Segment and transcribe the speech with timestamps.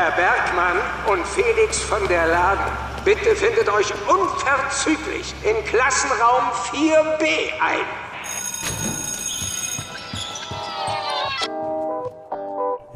[0.00, 0.76] Herr Bergmann
[1.08, 2.70] und Felix von der Laden,
[3.04, 7.26] bitte findet euch unverzüglich in Klassenraum 4b
[7.60, 8.87] ein.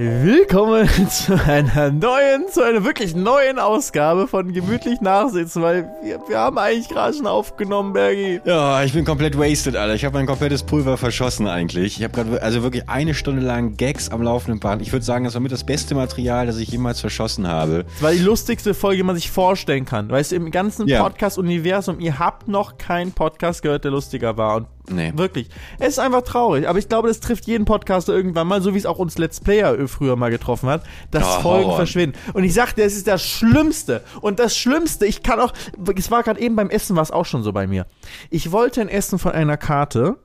[0.05, 6.39] Willkommen zu einer neuen, zu einer wirklich neuen Ausgabe von Gemütlich Nachsitzen, weil wir, wir
[6.41, 8.41] haben eigentlich gerade schon aufgenommen, Bergi.
[8.45, 9.95] Ja, ich bin komplett wasted, Alter.
[9.95, 11.99] Ich habe mein komplettes Pulver verschossen eigentlich.
[11.99, 14.83] Ich habe gerade also wirklich eine Stunde lang Gags am laufenden Band.
[14.83, 17.85] Ich würde sagen, das war mit das beste Material, das ich jemals verschossen habe.
[17.85, 20.11] Das war die lustigste Folge, die man sich vorstellen kann.
[20.11, 21.01] Weißt du, im ganzen Ja.
[21.05, 24.57] Podcast-Universum, ihr habt noch keinen Podcast gehört, der lustiger war.
[24.57, 25.13] Und Nee.
[25.15, 26.69] wirklich, es ist einfach traurig.
[26.69, 29.39] Aber ich glaube, das trifft jeden Podcaster irgendwann mal, so wie es auch uns Let's
[29.41, 31.77] Player früher mal getroffen hat, dass Oh, Folgen Horror.
[31.77, 32.19] verschwinden.
[32.33, 34.03] Und ich sagte, es ist das Schlimmste.
[34.21, 35.53] Und das Schlimmste, ich kann auch,
[35.97, 37.87] es war gerade eben beim Essen, war es auch schon so bei mir.
[38.31, 40.17] Ich wollte ein Essen von einer Karte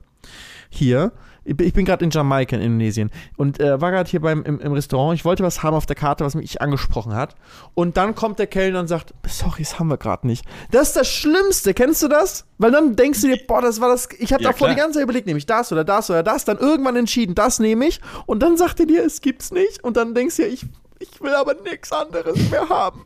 [0.70, 1.12] hier.
[1.44, 4.72] Ich bin- gerade in Jamaika in Indonesien und äh, war gerade hier beim im, im
[4.72, 5.18] Restaurant.
[5.18, 7.34] Ich wollte was haben auf der Karte, was mich angesprochen hat.
[7.74, 10.44] Und dann kommt der Kellner und sagt: Sorry, das haben wir gerade nicht.
[10.70, 11.72] Das ist das Schlimmste.
[11.74, 12.44] Kennst du das?
[12.58, 14.08] Weil dann denkst du dir, boah, das war das.
[14.18, 14.74] Ich habe Ja, davor klar.
[14.74, 16.44] die ganze Zeit überlegt, nehme ich das oder das oder das.
[16.44, 18.00] Dann irgendwann entschieden, das nehme ich.
[18.26, 19.82] Und dann sagt er dir, es gibt's nicht.
[19.84, 20.66] Und dann denkst du dir, ich,
[20.98, 23.04] ich will aber nichts anderes mehr haben.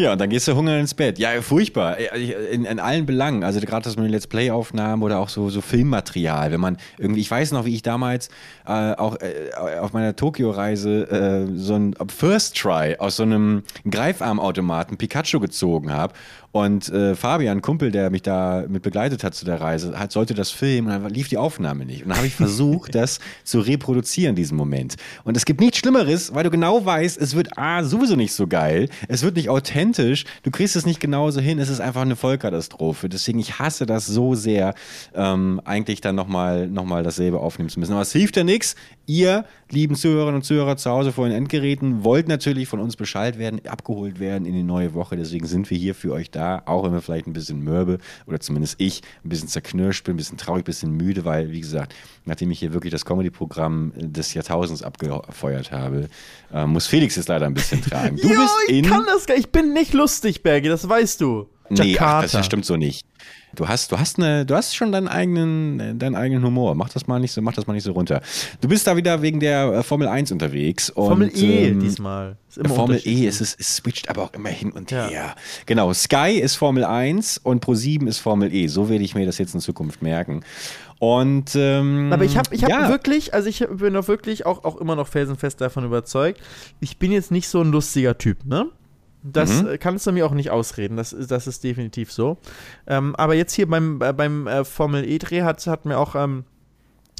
[0.00, 1.18] Ja, und dann gehst du hungern ins Bett.
[1.18, 1.98] Ja, furchtbar.
[1.98, 3.44] In, in allen Belangen.
[3.44, 6.52] Also gerade das mit den Let's Play-Aufnahmen oder auch so, so Filmmaterial.
[6.52, 8.30] Wenn man irgendwie, ich weiß noch, wie ich damals
[8.66, 14.96] äh, auch äh, auf meiner Tokio-Reise äh, so ein First Try aus so einem Greifarmautomaten
[14.96, 16.14] Pikachu gezogen habe.
[16.52, 20.34] Und äh, Fabian, Kumpel, der mich da mit begleitet hat zu der Reise, hat, sollte
[20.34, 22.02] das filmen und dann lief die Aufnahme nicht.
[22.02, 24.96] Und dann habe ich versucht, das zu reproduzieren, diesen Moment.
[25.22, 28.48] Und es gibt nichts Schlimmeres, weil du genau weißt, es wird A, sowieso nicht so
[28.48, 32.16] geil, es wird nicht authentisch, du kriegst es nicht genauso hin, es ist einfach eine
[32.16, 33.08] Vollkatastrophe.
[33.08, 34.74] Deswegen, ich hasse das so sehr,
[35.14, 37.92] ähm, eigentlich dann nochmal noch mal dasselbe aufnehmen zu müssen.
[37.92, 38.74] Aber es hilft ja nichts.
[39.06, 43.38] Ihr, lieben Zuhörerinnen und Zuhörer zu Hause vor den Endgeräten, wollt natürlich von uns Bescheid
[43.38, 45.16] werden, abgeholt werden in die neue Woche.
[45.16, 48.40] Deswegen sind wir hier für euch da, auch wenn wir vielleicht ein bisschen mürbe oder
[48.40, 51.94] zumindest ich ein bisschen zerknirscht bin, ein bisschen traurig, ein bisschen müde, weil, wie gesagt,
[52.24, 56.08] nachdem ich hier wirklich das Comedy-Programm des Jahrtausends abgefeuert habe,
[56.52, 58.16] äh, muss Felix es leider ein bisschen tragen.
[58.16, 58.84] Du Jo, bist ich in.
[58.86, 61.48] kann das gar Ich bin nicht lustig, Bergi, das weißt du.
[61.68, 63.06] Nee, ach, das stimmt so nicht.
[63.54, 66.74] Du hast, du hast eine, du hast schon deinen eigenen, deinen eigenen Humor.
[66.74, 68.22] Mach das mal nicht so, mach das mal nicht so runter.
[68.60, 70.90] Du bist da wieder wegen der äh, Formel 1 unterwegs.
[70.90, 72.36] Und, Formel E ähm, diesmal.
[72.66, 73.00] Formel.
[73.04, 75.08] E, es, ist, es switcht aber auch immer hin und Ja.
[75.08, 75.34] her.
[75.66, 78.66] Genau, Sky ist Formel 1 und Pro7 ist Formel E.
[78.68, 80.42] So werde ich mir das jetzt in Zukunft merken.
[81.00, 82.88] Und ähm, Aber ich habe ich hab ja.
[82.88, 86.40] wirklich, also ich bin auch wirklich auch, auch immer noch felsenfest davon überzeugt,
[86.80, 88.66] ich bin jetzt nicht so ein lustiger Typ, ne?
[89.22, 89.78] Das Mhm.
[89.78, 92.38] kannst du mir auch nicht ausreden, das, ist- das ist definitiv so.
[92.86, 96.44] Ähm, aber jetzt hier beim, äh, beim äh, Formel E-Dreh hat, hat mir auch ähm,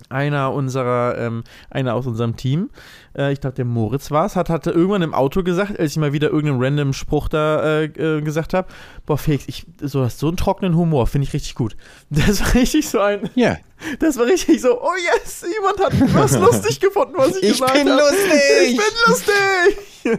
[0.09, 2.71] einer unserer, ähm, einer aus unserem Team,
[3.17, 5.99] äh, ich glaube der Moritz war es, hat, hatte irgendwann im Auto gesagt, als ich
[5.99, 8.67] mal wieder irgendeinen random Spruch da äh, äh, gesagt habe,
[9.05, 11.77] boah Felix, ich, so hast so einen trockenen Humor, finde ich richtig gut.
[12.11, 13.59] Das war richtig so ein, Ja,
[13.99, 14.91] das war richtig so, oh
[15.23, 18.01] yes, jemand hat was lustig gefunden, was ich, Ich gesagt bin habe.
[18.01, 18.71] lustig.
[18.71, 19.87] Ich bin lustig.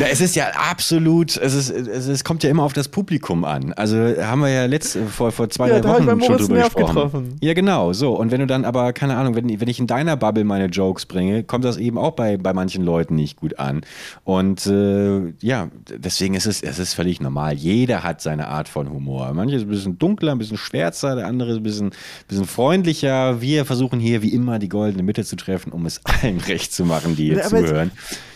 [0.00, 3.44] Na, es ist ja absolut, es, ist, es, es kommt ja immer auf das Publikum
[3.44, 3.72] an.
[3.74, 6.74] Also haben wir ja letzt, vor, vor zwei, Ja, drei ich Wochen schon drüber Nerv
[6.74, 6.94] gesprochen.
[6.94, 7.36] getroffen.
[7.40, 8.14] Ja, genau, so.
[8.16, 11.06] Und wenn du dann aber, keine Ahnung, wenn, wenn ich in deiner Bubble meine Jokes
[11.06, 13.82] bringe, kommt das eben auch bei, bei manchen Leuten nicht gut an.
[14.24, 17.54] Und äh, ja, deswegen ist es, es ist völlig normal.
[17.54, 19.32] Jeder hat seine Art von Humor.
[19.34, 21.90] Manche ist ein bisschen dunkler, ein bisschen schwärzer, der andere ist ein bisschen,
[22.26, 23.40] bisschen freundlicher.
[23.40, 26.84] Wir versuchen hier wie immer die goldene Mitte zu treffen, um es allen recht zu
[26.84, 27.92] machen, die hier zuhören.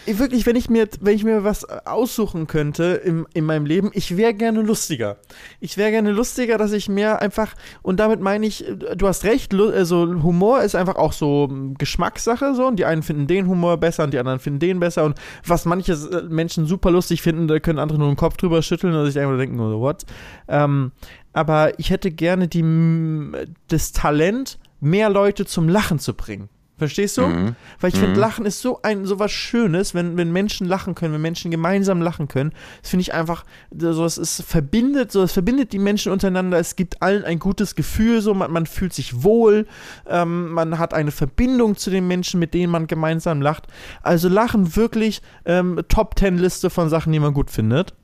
[0.07, 4.17] Wirklich, wenn ich mir, wenn ich mir was aussuchen könnte im, in meinem Leben, ich
[4.17, 5.19] wäre gerne lustiger.
[5.61, 8.65] Ich wäre gerne lustiger, dass ich mir einfach, und damit meine ich,
[8.97, 13.03] du hast recht, also Humor ist einfach auch so mm, Geschmackssache so, und die einen
[13.03, 16.67] finden den Humor besser und die anderen finden den besser und was manche äh, Menschen
[16.67, 19.61] super lustig finden, da können andere nur den Kopf drüber schütteln und sich einfach denken,
[19.61, 20.05] oh, what?
[20.49, 20.93] Ähm,
[21.33, 23.37] aber ich hätte gerne die, mm,
[23.69, 26.49] das Talent, mehr Leute zum Lachen zu bringen.
[26.79, 27.27] Verstehst du?
[27.27, 27.55] Mhm.
[27.81, 31.15] Weil ich finde, Lachen ist so ein so was Schönes, wenn, wenn Menschen lachen können,
[31.15, 32.53] wenn Menschen gemeinsam lachen können.
[32.81, 33.45] Das finde ich einfach,
[33.77, 36.59] so es ist verbindet, so es verbindet die Menschen untereinander.
[36.59, 39.67] Es gibt allen ein gutes Gefühl, so man, man fühlt sich wohl,
[40.09, 43.69] ähm, man hat eine Verbindung zu den Menschen, mit denen man gemeinsam lacht.
[44.03, 47.95] Also Lachen wirklich ähm, Top Ten Liste von Sachen, die man gut findet.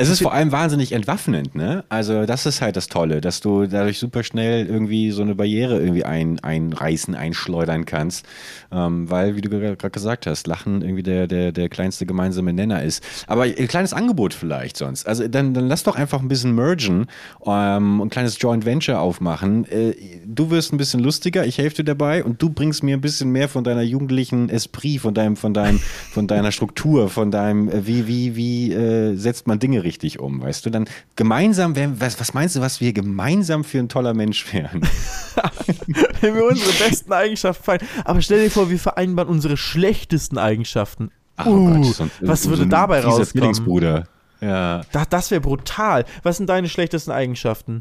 [0.00, 1.84] Es ist vor allem wahnsinnig entwaffnend, ne?
[1.90, 5.78] Also das ist halt das Tolle, dass du dadurch super schnell irgendwie so eine Barriere
[5.78, 8.24] irgendwie ein, einreißen, einschleudern kannst.
[8.72, 12.82] Ähm, weil, wie du gerade gesagt hast, Lachen irgendwie der, der, der kleinste gemeinsame Nenner
[12.82, 13.04] ist.
[13.26, 15.06] Aber ein kleines Angebot vielleicht sonst.
[15.06, 17.06] Also dann, dann lass doch einfach ein bisschen mergen
[17.44, 19.66] ähm, ein kleines Joint Venture aufmachen.
[19.66, 19.92] Äh,
[20.24, 23.32] du wirst ein bisschen lustiger, ich helfe dir dabei und du bringst mir ein bisschen
[23.32, 27.86] mehr von deiner jugendlichen Esprit, von deinem, von deinem, von deiner Struktur, von deinem, äh,
[27.86, 30.70] wie, wie, wie äh, setzt man Dinge richtig richtig um, weißt du?
[30.70, 34.82] Dann gemeinsam, was, was meinst du, was wir gemeinsam für ein toller Mensch wären?
[36.20, 37.88] Wenn wir unsere besten Eigenschaften vereinen.
[38.04, 41.10] Aber stell dir vor, wir vereinbaren unsere schlechtesten Eigenschaften.
[41.44, 44.04] Oh uh, Gott, so ein, was würde so dabei rauskommen?
[44.40, 44.82] Ja.
[44.92, 46.04] Das, das wäre brutal.
[46.22, 47.80] Was sind deine schlechtesten Eigenschaften?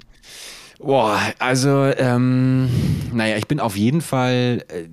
[0.81, 2.69] Boah, also, ähm,
[3.11, 4.87] naja, ich bin auf jeden Fall, äh,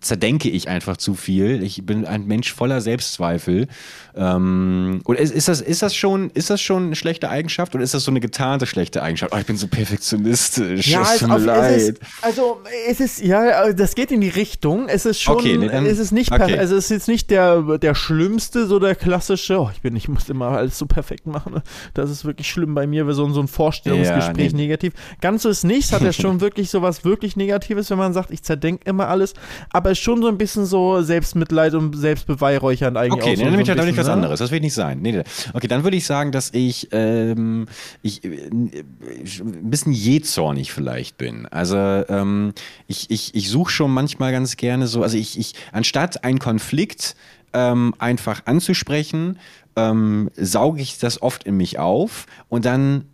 [0.00, 1.62] zerdenke ich einfach zu viel.
[1.62, 3.68] Ich bin ein Mensch voller Selbstzweifel.
[4.14, 7.82] Ähm, oder ist, ist, das, ist, das schon, ist das schon eine schlechte Eigenschaft oder
[7.82, 9.32] ist das so eine getarnte schlechte Eigenschaft?
[9.34, 10.88] Oh, ich bin so perfektionistisch.
[10.88, 11.76] Ja, es tut mir leid.
[11.76, 14.88] Es ist, also es ist, ja, das geht in die Richtung.
[14.88, 16.58] Es ist schon, okay, nee, dann, es ist nicht, okay.
[16.58, 20.08] also es ist jetzt nicht der, der schlimmste, so der klassische, oh, ich bin, ich
[20.08, 21.62] muss immer alles so perfekt machen.
[21.94, 24.62] Das ist wirklich schlimm bei mir, so, so ein Vorstellungsgespräch ja, nee.
[24.62, 24.92] negativ.
[25.20, 28.30] Ganz so ist nichts, hat er schon wirklich so was wirklich Negatives, wenn man sagt,
[28.30, 29.34] ich zerdenke immer alles,
[29.70, 33.36] aber schon so ein bisschen so Selbstmitleid und Selbstbeweihräuchern eigentlich okay, auch.
[33.36, 34.12] So, dann so ich was ne?
[34.12, 34.38] anderes.
[34.38, 35.00] Das will nicht sein.
[35.00, 35.22] Nee, nee.
[35.52, 37.66] Okay, dann würde ich sagen, dass ich, ähm,
[38.02, 41.46] ich äh, ein bisschen jähzornig vielleicht bin.
[41.46, 42.52] Also ähm,
[42.86, 47.14] ich, ich, ich suche schon manchmal ganz gerne so, also ich, ich anstatt einen Konflikt
[47.52, 49.38] ähm, einfach anzusprechen,
[49.76, 53.06] ähm, sauge ich das oft in mich auf und dann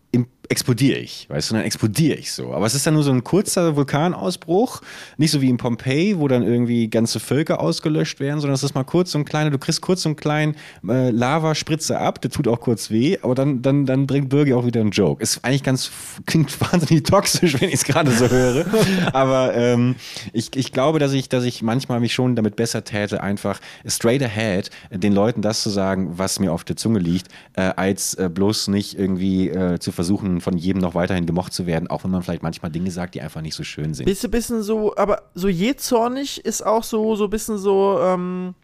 [0.49, 2.55] explodiere ich, weißt du, dann explodiere ich so.
[2.55, 4.81] Aber es ist dann nur so ein kurzer Vulkanausbruch,
[5.19, 8.75] nicht so wie in Pompeji, wo dann irgendwie ganze Völker ausgelöscht werden, sondern es ist
[8.75, 10.57] mal kurz so ein kleiner, du kriegst kurz so einen kleinen
[10.89, 14.65] äh, Lavaspritze ab, der tut auch kurz weh, aber dann, dann, dann bringt Birgi auch
[14.65, 15.23] wieder einen Joke.
[15.23, 15.91] Ist eigentlich ganz,
[16.25, 18.65] klingt wahnsinnig toxisch, wenn ich es gerade so höre,
[19.13, 19.97] aber ähm,
[20.33, 24.23] ich, ich glaube, dass ich, dass ich manchmal mich schon damit besser täte, einfach straight
[24.23, 28.31] ahead den Leuten das zu sagen, was mir auf der Zunge liegt, äh, als äh,
[28.33, 32.11] bloß nicht irgendwie äh, zu versuchen, von jedem noch weiterhin gemocht zu werden, auch wenn
[32.11, 34.09] man vielleicht manchmal Dinge sagt, die einfach nicht so schön sind.
[34.09, 38.55] Ein bisschen so, aber so jähzornig ist auch so, so ein bisschen so, ähm,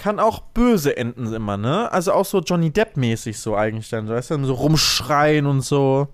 [0.00, 1.92] kann auch böse enden immer, ne?
[1.92, 6.08] Also auch so Johnny Depp-mäßig so eigentlich dann, weißt du, so rumschreien und so.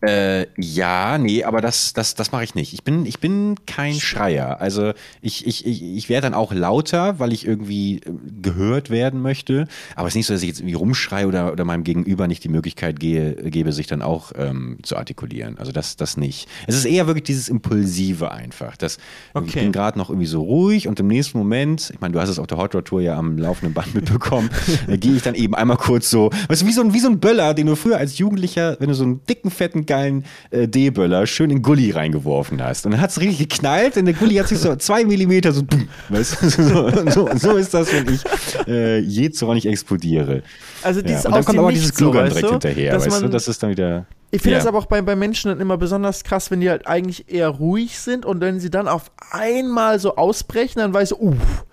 [0.00, 2.72] Äh, ja, nee, aber das, das, das mache ich nicht.
[2.72, 4.60] Ich bin, ich bin kein Schreier.
[4.60, 9.22] Also ich, ich, ich, ich werde dann auch lauter, weil ich irgendwie äh, gehört werden
[9.22, 9.66] möchte.
[9.94, 12.42] Aber es ist nicht so, dass ich jetzt irgendwie rumschreie oder, oder meinem Gegenüber nicht
[12.44, 15.58] die Möglichkeit gehe, gebe, sich dann auch ähm, zu artikulieren.
[15.58, 16.48] Also das, das nicht.
[16.66, 18.76] Es ist eher wirklich dieses Impulsive einfach.
[18.76, 18.98] Das,
[19.34, 19.46] okay.
[19.46, 22.28] Ich bin gerade noch irgendwie so ruhig und im nächsten Moment, ich meine, du hast
[22.28, 24.50] es auf der Hot Rod Tour ja am laufenden Band mitbekommen,
[24.86, 27.08] da gehe ich dann eben einmal kurz so, weißt du, wie so ein, wie so
[27.08, 30.68] ein Böller, den du früher als Jugendlicher, wenn du so einen dicken, fetten geilen äh,
[30.68, 32.86] D-Böller schön in Gully reingeworfen hast.
[32.86, 35.62] Und dann hat es richtig geknallt und der Gully hat sich so zwei Millimeter so,
[36.08, 38.22] weißt du, so, so, so, ist das, wenn ich
[38.66, 40.42] äh, je zornig explodiere.
[40.82, 41.28] Also dieses ja.
[41.28, 42.52] Und dann kommt aber dieses Gluggern so, direkt du?
[42.52, 44.06] hinterher, dass weißt du, das ist dann wieder...
[44.30, 44.58] Ich finde ja.
[44.58, 47.48] das aber auch bei, bei Menschen dann immer besonders krass, wenn die halt eigentlich eher
[47.48, 51.66] ruhig sind und wenn sie dann auf einmal so ausbrechen, dann weiß ich, uff,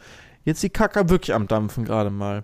[0.44, 2.44] jetzt die Kacke wirklich am Dampfen gerade mal.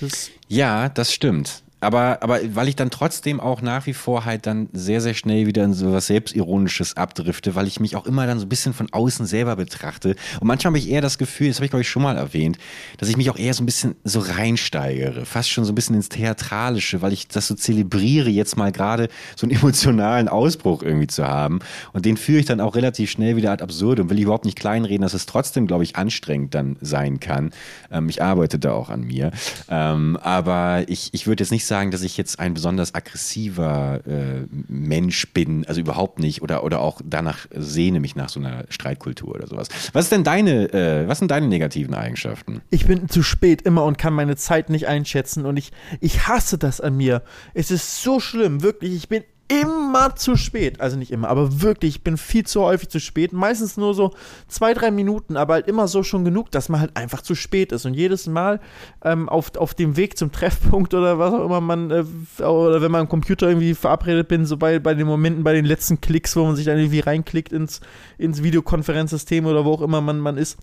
[0.00, 4.46] Das ja, das stimmt aber, aber weil ich dann trotzdem auch nach wie vor halt
[4.46, 8.26] dann sehr, sehr schnell wieder in so was Selbstironisches abdrifte, weil ich mich auch immer
[8.26, 10.16] dann so ein bisschen von außen selber betrachte.
[10.40, 12.58] Und manchmal habe ich eher das Gefühl, das habe ich glaube ich schon mal erwähnt,
[12.98, 15.96] dass ich mich auch eher so ein bisschen so reinsteigere, fast schon so ein bisschen
[15.96, 21.06] ins Theatralische, weil ich das so zelebriere, jetzt mal gerade so einen emotionalen Ausbruch irgendwie
[21.06, 21.60] zu haben.
[21.92, 24.10] Und den führe ich dann auch relativ schnell wieder ad absurdum.
[24.10, 27.52] Will ich überhaupt nicht kleinreden, dass es trotzdem, glaube ich, anstrengend dann sein kann.
[27.90, 29.30] Ähm, ich arbeite da auch an mir.
[29.68, 34.46] Ähm, aber ich, ich würde jetzt nicht sagen, dass ich jetzt ein besonders aggressiver äh,
[34.68, 39.34] Mensch bin, also überhaupt nicht, oder, oder auch danach sehne mich nach so einer Streitkultur
[39.34, 39.68] oder sowas.
[39.94, 42.60] Was ist denn deine, äh, was sind deine negativen Eigenschaften?
[42.68, 46.58] Ich bin zu spät immer und kann meine Zeit nicht einschätzen und ich, ich hasse
[46.58, 47.22] das an mir.
[47.54, 48.94] Es ist so schlimm, wirklich.
[48.94, 50.80] Ich bin immer zu spät.
[50.80, 53.32] Also nicht immer, aber wirklich, ich bin viel zu häufig zu spät.
[53.32, 54.14] Meistens nur so
[54.46, 57.72] zwei, drei Minuten, aber halt immer so schon genug, dass man halt einfach zu spät
[57.72, 57.84] ist.
[57.84, 58.60] Und jedes Mal
[59.02, 62.92] ähm, auf, auf dem Weg zum Treffpunkt oder was auch immer man, äh, oder wenn
[62.92, 66.36] man am Computer irgendwie verabredet bin, so bei, bei den Momenten, bei den letzten Klicks,
[66.36, 67.80] wo man sich dann irgendwie reinklickt ins,
[68.18, 70.58] ins Videokonferenzsystem oder wo auch immer man, man ist,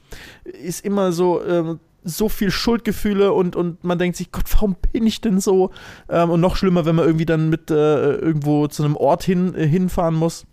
[0.45, 1.75] ist immer so, äh,
[2.07, 5.71] so viel Schuldgefühle und, und man denkt sich, Gott, warum bin ich denn so?
[6.09, 9.53] Ähm, und noch schlimmer, wenn man irgendwie dann mit äh, irgendwo zu einem Ort hin,
[9.55, 10.45] äh, hinfahren muss.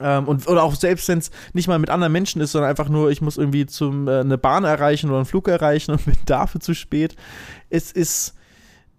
[0.00, 2.88] Ähm, und, oder auch selbst wenn es nicht mal mit anderen Menschen ist, sondern einfach
[2.88, 6.16] nur, ich muss irgendwie zum, äh, eine Bahn erreichen oder einen Flug erreichen und bin
[6.26, 7.14] dafür zu spät.
[7.70, 8.34] Es ist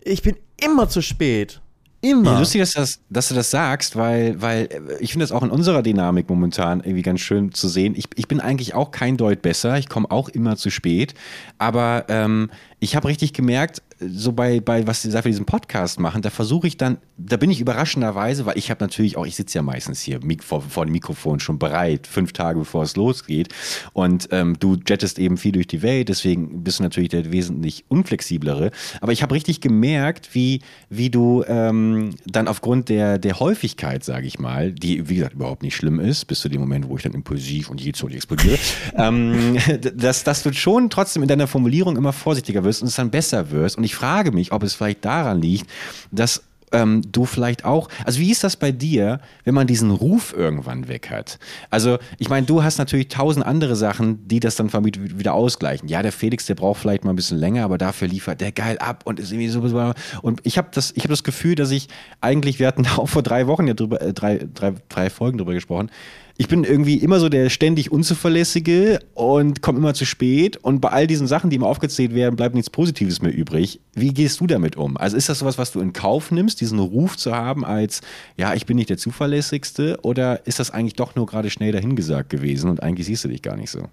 [0.02, 1.62] Ich bin immer zu spät.
[2.06, 2.34] Immer.
[2.34, 5.42] Ja, lustig, dass, das, dass, du das sagst, weil, weil äh, ich finde das auch
[5.42, 7.96] in unserer Dynamik momentan irgendwie ganz schön zu sehen.
[7.98, 9.78] Ich, ich bin eigentlich auch kein Deut besser.
[9.80, 11.16] Ich komme auch immer zu spät.
[11.58, 16.22] Aber ähm, ich habe richtig gemerkt, so bei, bei was sie für diesen Podcast machen,
[16.22, 19.58] da versuche ich dann, da bin ich überraschenderweise, weil ich habe natürlich auch, ich sitze
[19.58, 23.54] ja meistens hier vor, vor dem Mikrofon schon bereit, fünf Tage bevor es losgeht.
[23.94, 27.86] Und ähm, du jettest eben viel durch die Welt, deswegen bist du natürlich der wesentlich
[27.88, 28.72] unflexiblere.
[29.00, 34.28] Aber ich habe richtig gemerkt, wie, wie du ähm, dann aufgrund der, der Häufigkeit, sage
[34.28, 37.04] ich mal, die wie gesagt überhaupt nicht schlimm ist, bis zu dem Moment, wo ich
[37.04, 38.58] dann impulsiv und jähzornig explodiere,
[38.98, 39.58] ähm,
[39.96, 43.52] dass, dass du schon trotzdem in deiner Formulierung immer vorsichtiger wirst und es dann besser
[43.52, 43.78] wirst.
[43.78, 45.70] Und ich frage mich, ob es vielleicht daran liegt,
[46.12, 46.44] dass
[46.76, 50.88] ähm, du vielleicht auch, also wie ist das bei dir, wenn man diesen Ruf irgendwann
[50.88, 51.40] weg hat?
[51.70, 55.88] Also ich meine, du hast natürlich tausend andere Sachen, die das dann wieder ausgleichen.
[55.88, 58.78] Ja, der Felix, der braucht vielleicht mal ein bisschen länger, aber dafür liefert der geil
[58.80, 59.94] ab und ist irgendwie so.
[60.22, 61.88] Und ich habe das, ich das Gefühl, dass ich
[62.22, 65.54] eigentlich, wir hatten auch vor drei Wochen ja drüber, äh, drei, drei, drei Folgen drüber
[65.54, 65.90] gesprochen,
[66.38, 70.58] ich bin irgendwie immer so der ständig Unzuverlässige und komme immer zu spät.
[70.58, 73.80] Und bei all diesen Sachen, die immer aufgezählt werden, bleibt nichts Positives mehr übrig.
[73.94, 74.98] Wie gehst du damit um?
[74.98, 78.02] Also ist das sowas, was du in Kauf nimmst, diesen Ruf zu haben als,
[78.36, 80.00] ja, ich bin nicht der Zuverlässigste?
[80.02, 83.42] Oder ist das eigentlich doch nur gerade schnell dahingesagt gewesen und eigentlich siehst du dich
[83.42, 83.88] gar nicht so?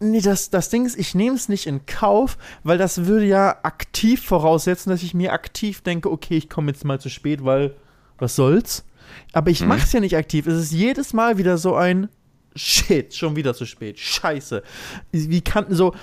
[0.00, 3.56] Nee, das, das Ding ist, ich nehme es nicht in Kauf, weil das würde ja
[3.62, 7.74] aktiv voraussetzen, dass ich mir aktiv denke, okay, ich komme jetzt mal zu spät, weil
[8.18, 8.84] was soll's?
[9.32, 9.68] Aber ich mhm.
[9.68, 10.46] mache es ja nicht aktiv.
[10.46, 12.08] Es ist jedes Mal wieder so ein
[12.56, 13.98] Shit, schon wieder zu spät.
[13.98, 14.62] Scheiße.
[15.12, 15.94] Wie kann so,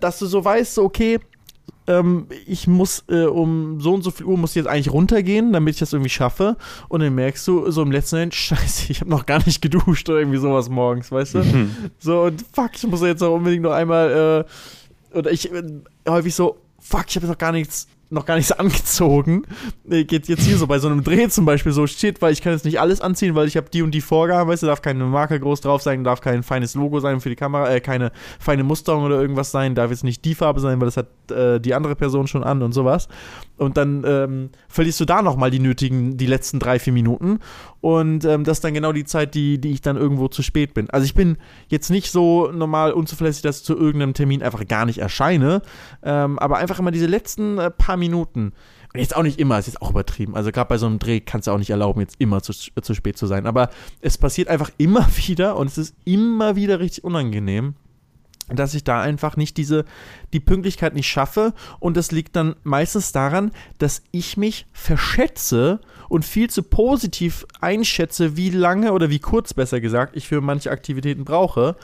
[0.00, 1.18] dass du so weißt, so, okay,
[1.86, 5.74] ähm, ich muss äh, um so und so viel Uhr muss jetzt eigentlich runtergehen, damit
[5.74, 6.56] ich das irgendwie schaffe.
[6.88, 10.08] Und dann merkst du so im letzten Moment, scheiße, ich habe noch gar nicht geduscht
[10.08, 11.38] oder irgendwie sowas morgens, weißt du?
[11.40, 11.74] Mhm.
[11.98, 14.46] So, und fuck, ich muss jetzt auch unbedingt noch einmal,
[15.14, 15.62] äh, oder ich äh,
[16.08, 19.44] häufig so, fuck, ich habe noch gar nichts noch gar nichts angezogen.
[19.88, 22.52] Geht jetzt hier so bei so einem Dreh zum Beispiel so, shit, weil ich kann
[22.52, 25.04] jetzt nicht alles anziehen, weil ich habe die und die Vorgaben, weißt du, darf keine
[25.04, 28.64] Marke groß drauf sein, darf kein feines Logo sein für die Kamera, äh, keine feine
[28.64, 31.74] Musterung oder irgendwas sein, darf jetzt nicht die Farbe sein, weil das hat äh, die
[31.74, 33.08] andere Person schon an und sowas.
[33.56, 37.38] Und dann ähm, verlierst du da nochmal die nötigen, die letzten drei, vier Minuten.
[37.80, 40.74] Und ähm, das ist dann genau die Zeit, die, die ich dann irgendwo zu spät
[40.74, 40.90] bin.
[40.90, 44.84] Also ich bin jetzt nicht so normal unzuverlässig, dass ich zu irgendeinem Termin einfach gar
[44.84, 45.62] nicht erscheine.
[46.02, 48.52] Ähm, aber einfach immer diese letzten äh, paar Minuten.
[48.92, 50.34] Und jetzt auch nicht immer, ist jetzt auch übertrieben.
[50.34, 52.94] Also gerade bei so einem Dreh kannst du auch nicht erlauben, jetzt immer zu, zu
[52.94, 53.46] spät zu sein.
[53.46, 53.70] Aber
[54.00, 57.74] es passiert einfach immer wieder und es ist immer wieder richtig unangenehm
[58.52, 59.84] dass ich da einfach nicht diese,
[60.32, 61.54] die Pünktlichkeit nicht schaffe.
[61.78, 68.36] Und das liegt dann meistens daran, dass ich mich verschätze und viel zu positiv einschätze,
[68.36, 71.76] wie lange oder wie kurz, besser gesagt, ich für manche Aktivitäten brauche.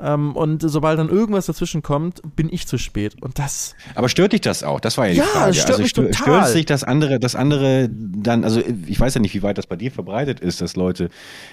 [0.00, 3.22] Ähm, und sobald dann irgendwas dazwischen kommt, bin ich zu spät.
[3.22, 3.74] Und das.
[3.94, 4.80] Aber stört dich das auch?
[4.80, 5.54] Das war ja die ja, Frage.
[5.54, 6.40] Ja, stört also mich stört, total.
[6.40, 9.66] Stört sich das andere, das andere dann, also ich weiß ja nicht, wie weit das
[9.66, 11.10] bei dir verbreitet ist, dass Leute,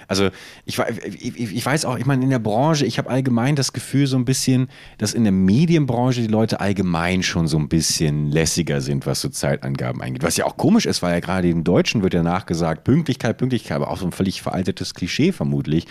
[0.07, 0.29] also
[0.65, 0.79] ich,
[1.19, 4.17] ich, ich weiß auch, ich meine, in der Branche, ich habe allgemein das Gefühl so
[4.17, 4.60] ein bisschen,
[4.97, 9.29] dass in der Medienbranche die Leute allgemein schon so ein bisschen lässiger sind, was so
[9.29, 10.23] Zeitangaben angeht.
[10.23, 13.75] Was ja auch komisch ist, weil ja gerade im Deutschen wird ja nachgesagt, Pünktlichkeit, Pünktlichkeit,
[13.75, 15.87] aber auch so ein völlig veraltetes Klischee vermutlich.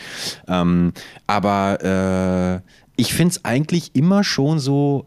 [0.49, 0.93] Ähm,
[1.27, 5.07] aber äh, ich finde es eigentlich immer schon so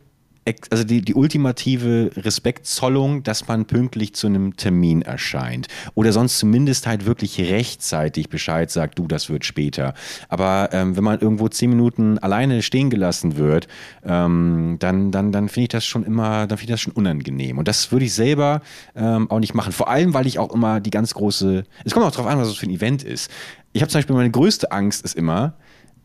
[0.69, 5.67] also die, die ultimative Respektzollung, dass man pünktlich zu einem Termin erscheint.
[5.95, 9.93] Oder sonst zumindest halt wirklich rechtzeitig Bescheid sagt, du, das wird später.
[10.29, 13.67] Aber ähm, wenn man irgendwo zehn Minuten alleine stehen gelassen wird,
[14.05, 17.57] ähm, dann, dann, dann finde ich das schon immer, dann finde ich das schon unangenehm.
[17.57, 18.61] Und das würde ich selber
[18.95, 19.71] ähm, auch nicht machen.
[19.71, 22.49] Vor allem, weil ich auch immer die ganz große, es kommt auch darauf an, was
[22.49, 23.31] es für ein Event ist.
[23.71, 25.55] Ich habe zum Beispiel meine größte Angst ist immer,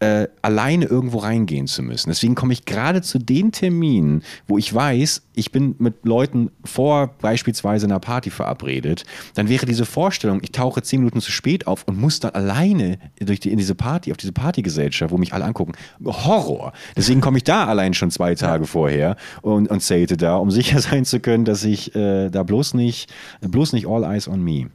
[0.00, 2.11] äh, alleine irgendwo reingehen zu müssen.
[2.11, 7.14] Deswegen komme ich gerade zu den Terminen, wo ich weiß, ich bin mit Leuten vor
[7.21, 11.85] beispielsweise einer Party verabredet, dann wäre diese Vorstellung, ich tauche zehn Minuten zu spät auf
[11.87, 15.45] und muss dann alleine durch die, in diese Party, auf diese Partygesellschaft, wo mich alle
[15.45, 15.73] angucken,
[16.05, 16.73] Horror.
[16.97, 20.81] Deswegen komme ich da allein schon zwei Tage vorher und, und zählte da, um sicher
[20.81, 24.71] sein zu können, dass ich äh, da bloß nicht, bloß nicht all eyes on me.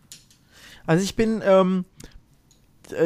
[0.86, 1.93] Also ich bin ähm, äh,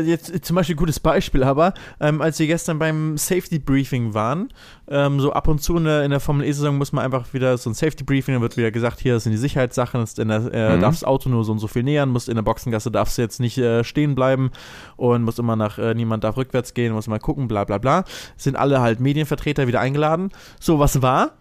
[0.04, 4.50] jetzt zum Beispiel ein gutes Beispiel, aber ähm, als wir gestern beim Safety Briefing waren,
[4.88, 7.58] ähm, so ab und zu in der, in der Formel E-Saison muss man einfach wieder
[7.58, 10.26] so ein Safety Briefing, dann wird wieder gesagt, hier das sind die Sicherheitssachen, das der,
[10.26, 10.82] äh, mhm.
[10.82, 13.40] darf das Auto nur so und so viel nähern, muss in der Boxengasse darfst jetzt
[13.40, 14.52] nicht äh, stehen bleiben
[14.96, 18.04] und muss immer nach, äh, niemand darf rückwärts gehen, muss mal gucken, bla bla bla.
[18.36, 20.32] Sind alle halt Medienvertreter wieder eingeladen.
[20.60, 21.32] So, was war?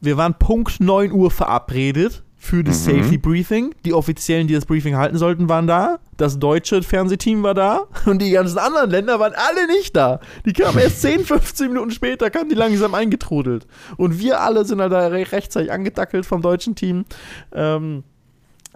[0.00, 2.98] Wir waren Punkt 9 Uhr verabredet für das mhm.
[2.98, 3.72] Safety Briefing.
[3.84, 6.00] Die Offiziellen, die das Briefing halten sollten, waren da.
[6.16, 7.84] Das deutsche Fernsehteam war da.
[8.04, 10.18] Und die ganzen anderen Länder waren alle nicht da.
[10.44, 13.68] Die kamen erst 10, 15 Minuten später, kamen die langsam eingetrudelt.
[13.96, 17.04] Und wir alle sind halt da rechtzeitig angetackelt vom deutschen Team.
[17.54, 18.02] Ähm,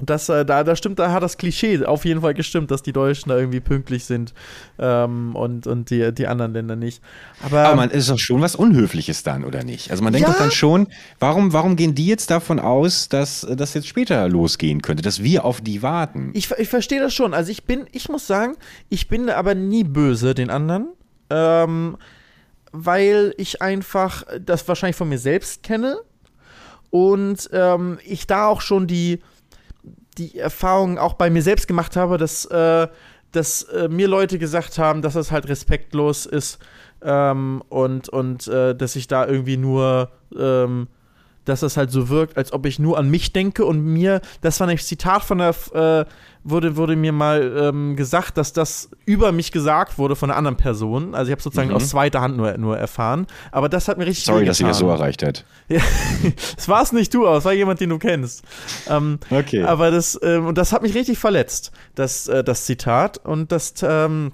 [0.02, 2.92] das, äh, da, da stimmt, da hat das Klischee auf jeden Fall gestimmt, dass die
[2.92, 4.34] Deutschen da irgendwie pünktlich sind
[4.78, 7.02] ähm, und, und die, die anderen Länder nicht.
[7.42, 9.90] Aber, Aber man ist doch schon was Unhöfliches dann, oder nicht?
[9.90, 10.34] Also man denkt Ja.
[10.34, 10.88] doch dann schon,
[11.18, 15.44] warum, warum gehen die jetzt davon aus, dass das jetzt später losgehen könnte, dass wir
[15.46, 16.30] auf die warten?
[16.34, 17.32] ich, ich verstehe das schon.
[17.32, 18.56] Also ich bin, ich muss sagen,
[18.90, 20.88] ich bin aber nie böse den anderen,
[21.30, 21.96] ähm,
[22.72, 25.96] weil ich einfach das wahrscheinlich von mir selbst kenne
[26.90, 29.20] und ähm, ich da auch schon die,
[30.18, 32.88] die Erfahrung auch bei mir selbst gemacht habe, dass, äh,
[33.32, 36.58] dass äh, mir Leute gesagt haben, dass das halt respektlos ist
[37.02, 40.88] ähm, und, und äh, dass ich da irgendwie nur, ähm,
[41.46, 44.60] dass das halt so wirkt, als ob ich nur an mich denke und mir, das
[44.60, 46.04] war ein Zitat von der, äh,
[46.44, 50.56] wurde, wurde mir mal ähm, gesagt, dass das über mich gesagt wurde von einer anderen
[50.56, 51.14] Person.
[51.14, 51.74] Also ich habe sozusagen Mhm.
[51.76, 53.26] aus zweiter Hand nur, nur erfahren.
[53.50, 55.44] Aber das hat mir richtig Sorry, dass sie das so erreicht hat.
[55.68, 55.80] Ja,
[56.56, 58.44] es war es nicht du, aber es war jemand, den du kennst.
[58.88, 59.62] Ähm, Okay.
[59.64, 63.18] Aber das, ähm, und das hat mich richtig verletzt, das, äh, das Zitat.
[63.18, 64.30] Und das, ähm,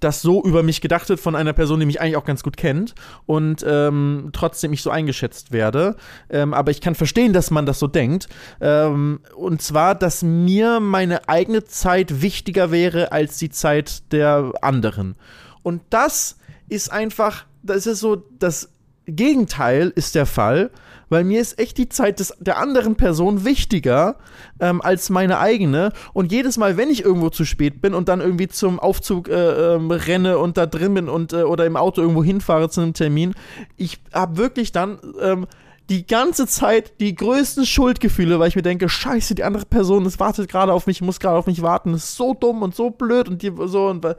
[0.00, 2.56] das so über mich gedacht wird von einer Person, die mich eigentlich auch ganz gut
[2.56, 2.94] kennt
[3.26, 5.96] und ähm, trotzdem ich so eingeschätzt werde.
[6.30, 8.28] Ähm, aber ich kann verstehen, dass man das so denkt.
[8.60, 15.16] Ähm, und zwar, dass mir meine eigene Zeit wichtiger wäre als die Zeit der anderen.
[15.62, 16.36] Und das
[16.68, 18.70] ist einfach, das ist so, das
[19.06, 20.70] Gegenteil ist der Fall,
[21.08, 24.16] weil mir ist echt die Zeit des, der anderen Person wichtiger
[24.60, 25.92] ähm, als meine eigene.
[26.12, 29.74] Und jedes Mal, wenn ich irgendwo zu spät bin und dann irgendwie zum Aufzug äh,
[29.74, 32.94] ähm, renne und da drin bin und äh, oder im Auto irgendwo hinfahre zu einem
[32.94, 33.34] Termin,
[33.76, 35.46] ich habe wirklich dann ähm,
[35.88, 40.18] die ganze Zeit die größten Schuldgefühle, weil ich mir denke, scheiße, die andere Person, es
[40.18, 42.90] wartet gerade auf mich, muss gerade auf mich warten, das ist so dumm und so
[42.90, 44.16] blöd und die so und weil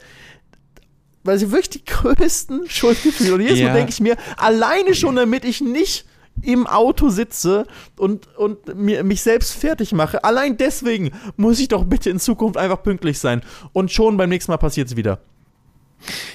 [1.23, 3.35] weil sie wirklich die größten Schuldgefühle.
[3.35, 3.67] Und jedes Ja.
[3.67, 6.05] Mal denke ich mir, alleine schon, damit ich nicht
[6.41, 7.65] im Auto sitze
[7.97, 12.57] und, und mir, mich selbst fertig mache, allein deswegen muss ich doch bitte in Zukunft
[12.57, 13.41] einfach pünktlich sein.
[13.73, 15.19] Und schon beim nächsten Mal passiert es wieder.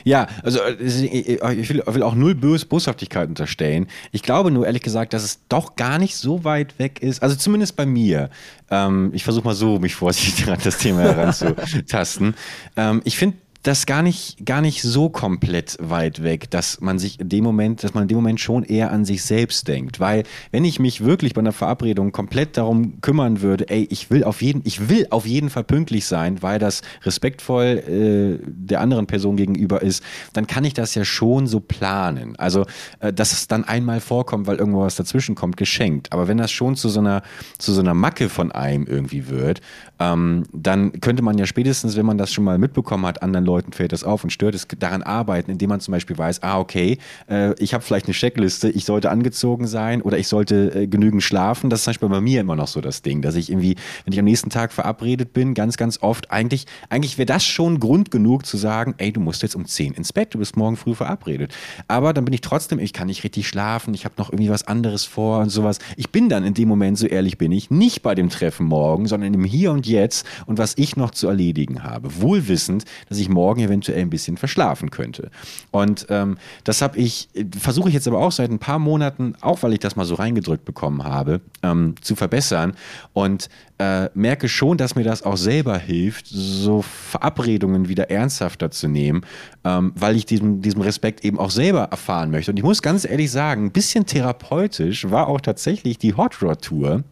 [0.05, 3.87] Ja, also äh, ich will, will auch null Bös Boshaftigkeit unterstellen.
[4.11, 7.23] Ich glaube nur ehrlich gesagt, dass es doch gar nicht so weit weg ist.
[7.23, 8.31] Also zumindest bei mir.
[8.71, 12.35] Ähm, ich versuche mal so, mich vorsichtig an das Thema heranzutasten.
[12.77, 17.21] ähm, ich finde das gar nicht, gar nicht so komplett weit weg, dass man sich
[17.21, 20.01] in dem Moment, dass man in dem Moment schon eher an sich selbst denkt.
[20.01, 24.25] Weil wenn ich mich wirklich bei einer Verabredung komplett darum kümmern würde, ey, ich will
[24.25, 29.07] auf jeden, ich will auf jeden Fall pünktlich sein, weil das respektvoll äh, der anderen
[29.07, 32.35] Person gegenüber ist, dann kann ich das ja schon so planen.
[32.39, 32.67] Also,
[32.99, 36.13] äh, dass es dann einmal vorkommt, weil irgendwo was dazwischen kommt, geschenkt.
[36.13, 37.23] Aber wenn das schon zu so einer,
[37.59, 39.61] zu so einer Macke von einem irgendwie wird,
[40.01, 43.52] ähm, dann könnte man ja spätestens, wenn man das schon mal mitbekommen hat, anderen Leuten
[43.73, 46.99] fällt das auf und stört es, daran arbeiten, indem man zum Beispiel weiß, ah, okay,
[47.29, 51.23] äh, ich habe vielleicht eine Checkliste, ich sollte angezogen sein oder ich sollte äh, genügend
[51.23, 51.71] schlafen.
[51.71, 54.13] Das ist zum Beispiel bei mir immer noch so das Ding, dass ich irgendwie, wenn
[54.13, 58.11] ich am nächsten Tag verabredet bin, ganz, ganz oft, eigentlich, eigentlich wäre das schon Grund
[58.11, 60.95] genug zu sagen, ey, du musst jetzt um 10 ins Bett, du bist morgen früh
[60.95, 61.55] verabredet.
[61.89, 64.67] Aber dann bin ich trotzdem, ich kann nicht richtig schlafen, ich habe noch irgendwie was
[64.67, 65.79] anderes vor und sowas.
[65.97, 69.07] Ich bin dann in dem Moment, so ehrlich bin ich, nicht bei dem Treffen morgen,
[69.07, 72.21] sondern im Hier und Jetzt und was ich noch zu erledigen habe.
[72.21, 75.31] Wohlwissend, dass ich morgen eventuell ein bisschen verschlafen könnte.
[75.71, 77.29] Und ähm, das habe ich,
[77.59, 80.15] versuche ich jetzt aber auch seit ein paar Monaten, auch weil ich das mal so
[80.15, 82.75] reingedrückt bekommen habe, ähm, zu verbessern
[83.13, 88.89] und äh, merke schon, dass mir das auch selber hilft, so Verabredungen wieder ernsthafter zu
[88.89, 89.23] nehmen,
[89.65, 92.53] ähm, weil ich diesem, diesem Respekt eben auch selber erfahren möchte.
[92.53, 96.63] Und ich muss ganz ehrlich sagen, ein bisschen therapeutisch war auch tatsächlich die Hot Rod
[96.63, 97.03] Tour.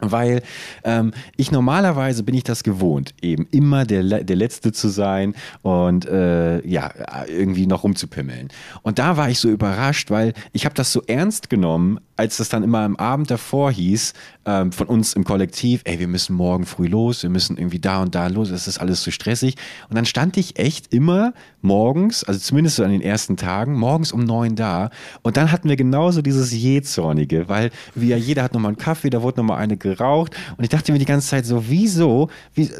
[0.00, 0.42] Weil
[0.82, 5.34] ähm, ich normalerweise bin ich das gewohnt, eben immer der, Le- der Letzte zu sein
[5.62, 6.90] und äh, ja,
[7.28, 8.48] irgendwie noch rumzupimmeln.
[8.82, 12.48] Und da war ich so überrascht, weil ich habe das so ernst genommen, als das
[12.48, 14.12] dann immer am Abend davor hieß,
[14.46, 18.02] ähm, von uns im Kollektiv, ey, wir müssen morgen früh los, wir müssen irgendwie da
[18.02, 19.56] und da los, es ist alles zu stressig.
[19.88, 24.12] Und dann stand ich echt immer morgens, also zumindest so an den ersten Tagen, morgens
[24.12, 24.90] um neun da.
[25.22, 29.22] Und dann hatten wir genauso dieses Jähzornige, weil wir, jeder hat nochmal einen Kaffee, da
[29.22, 30.36] wurde nochmal eine geraucht.
[30.56, 32.28] Und ich dachte mir die ganze Zeit so, wieso?
[32.54, 32.70] Wie,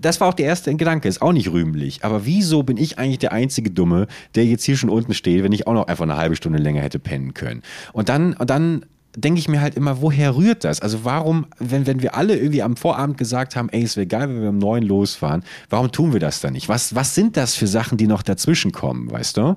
[0.00, 2.04] das war auch der erste Gedanke, ist auch nicht rühmlich.
[2.04, 5.52] Aber wieso bin ich eigentlich der einzige Dumme, der jetzt hier schon unten steht, wenn
[5.52, 7.62] ich auch noch einfach eine halbe Stunde länger hätte pennen können?
[7.92, 8.73] Und dann, und dann
[9.16, 10.80] denke ich mir halt immer, woher rührt das?
[10.80, 14.28] Also warum, wenn, wenn wir alle irgendwie am Vorabend gesagt haben, ey, es wäre geil,
[14.28, 16.68] wenn wir um neun losfahren, warum tun wir das dann nicht?
[16.68, 19.56] Was, was sind das für Sachen, die noch dazwischen kommen, weißt du?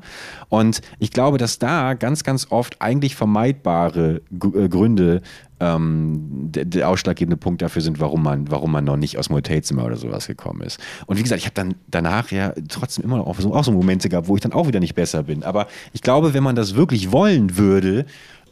[0.50, 5.22] Und ich glaube, dass da ganz, ganz oft eigentlich vermeidbare äh, Gründe
[5.60, 9.36] ähm, der, der ausschlaggebende Punkt dafür sind, warum man, warum man noch nicht aus dem
[9.36, 10.80] Hotelzimmer oder sowas gekommen ist.
[11.08, 14.10] Und wie gesagt, ich habe dann danach ja trotzdem immer noch so, auch so Momente
[14.10, 15.44] gehabt, wo ich dann auch wieder nicht besser bin.
[15.44, 18.06] Aber ich glaube, wenn man das wirklich wollen würde,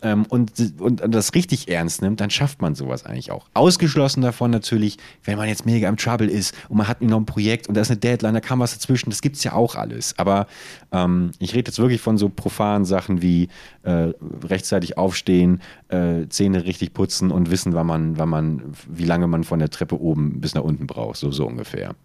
[0.06, 3.48] ähm, und, und, und, das richtig ernst nimmt, dann schafft man sowas eigentlich auch.
[3.56, 7.26] Ausgeschlossen davon natürlich, wenn man jetzt mega im Trouble ist und man hat noch ein
[7.26, 9.74] Projekt und da ist eine Deadline, da kann was dazwischen, das gibt es ja auch
[9.74, 10.13] alles.
[10.20, 10.46] Aber
[10.91, 13.50] ähm, ich rede jetzt wirklich von so profanen Sachen wie
[13.82, 14.12] äh,
[14.44, 19.44] rechtzeitig aufstehen, äh, Zähne richtig putzen und wissen, wann man, wann man, wie lange man
[19.44, 21.96] von der Treppe oben bis nach unten braucht, so, so ungefähr.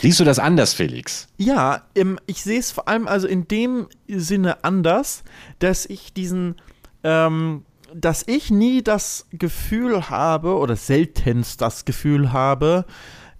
[0.00, 1.28] Siehst du das anders, Felix?
[1.36, 1.82] Ja,
[2.26, 5.22] ich sehe es vor allem also in dem Sinne anders,
[5.58, 6.56] dass ich diesen,
[7.04, 12.84] ähm, dass ich nie das Gefühl habe oder seltenst das Gefühl habe,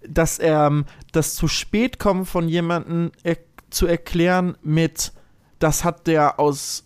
[0.07, 3.37] dass ähm, das zu spät kommen von jemandem er
[3.69, 5.13] zu erklären mit,
[5.59, 6.85] das hat der aus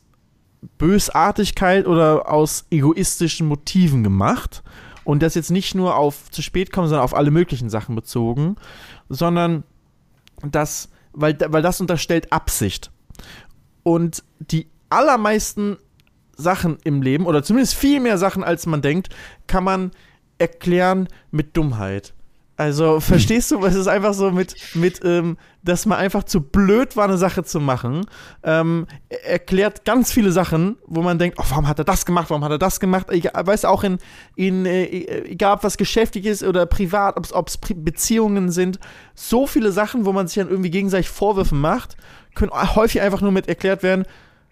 [0.77, 4.63] Bösartigkeit oder aus egoistischen Motiven gemacht.
[5.03, 8.57] Und das jetzt nicht nur auf zu spät kommen, sondern auf alle möglichen Sachen bezogen
[9.09, 9.63] sondern
[10.43, 12.91] das, weil, weil das unterstellt Absicht.
[13.83, 15.77] Und die allermeisten
[16.35, 19.09] Sachen im Leben, oder zumindest viel mehr Sachen, als man denkt,
[19.47, 19.91] kann man
[20.37, 22.13] erklären mit Dummheit.
[22.57, 26.95] Also, verstehst du, es ist einfach so mit, mit ähm, dass man einfach zu blöd
[26.95, 28.05] war, eine Sache zu machen.
[28.43, 32.45] Ähm, erklärt ganz viele Sachen, wo man denkt, oh, warum hat er das gemacht, warum
[32.45, 33.07] hat er das gemacht?
[33.11, 33.97] Ich weiß auch in,
[34.35, 34.85] in äh,
[35.25, 38.79] egal ob was geschäftlich ist oder privat, ob es Beziehungen sind,
[39.15, 41.97] so viele Sachen, wo man sich dann irgendwie gegenseitig Vorwürfe macht,
[42.35, 44.05] können häufig einfach nur mit erklärt werden,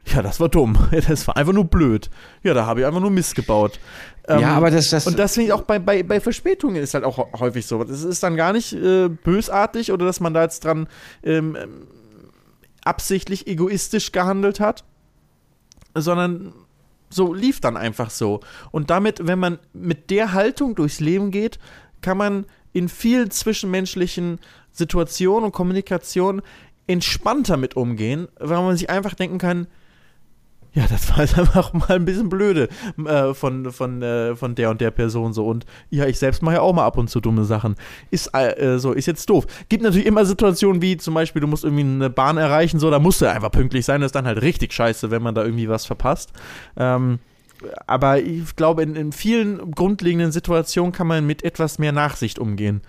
[0.06, 0.78] ja, das war dumm.
[1.08, 2.10] Das war einfach nur blöd.
[2.44, 3.80] Ja, da habe ich einfach nur Mist gebaut.
[4.28, 5.08] Ähm, ja, aber das, das.
[5.08, 7.84] Und das finde ich auch bei, bei, bei Verspätungen ist halt auch häufig so.
[7.84, 10.88] Das ist dann gar nicht äh, bösartig oder dass man da jetzt dran
[11.24, 11.58] ähm,
[12.84, 14.84] absichtlich egoistisch gehandelt hat,
[15.96, 16.54] sondern
[17.10, 18.42] so lief dann einfach so.
[18.72, 21.60] Und damit, wenn man mit der Haltung durchs Leben geht,
[22.02, 24.39] kann man in vielen zwischenmenschlichen
[24.72, 26.42] Situationen und Kommunikationen
[26.88, 29.68] entspannter mit umgehen, weil man sich einfach denken kann,
[30.75, 32.67] ja, das war jetzt einfach mal ein bisschen blöde
[33.05, 35.45] äh, von, von, äh, von der und der Person so.
[35.45, 37.75] Und ja, ich selbst mache ja auch mal ab und zu dumme Sachen.
[38.09, 39.45] Ist äh, so, ist jetzt doof.
[39.69, 42.97] Gibt natürlich immer Situationen wie zum Beispiel, du musst irgendwie eine Bahn erreichen, so, da
[42.97, 44.01] musst du einfach pünktlich sein.
[44.01, 46.31] Das ist dann halt richtig scheiße, wenn man da irgendwie was verpasst.
[46.75, 47.19] Ähm,
[47.86, 52.81] aber ich glaube, in, in vielen grundlegenden Situationen kann man mit etwas mehr Nachsicht umgehen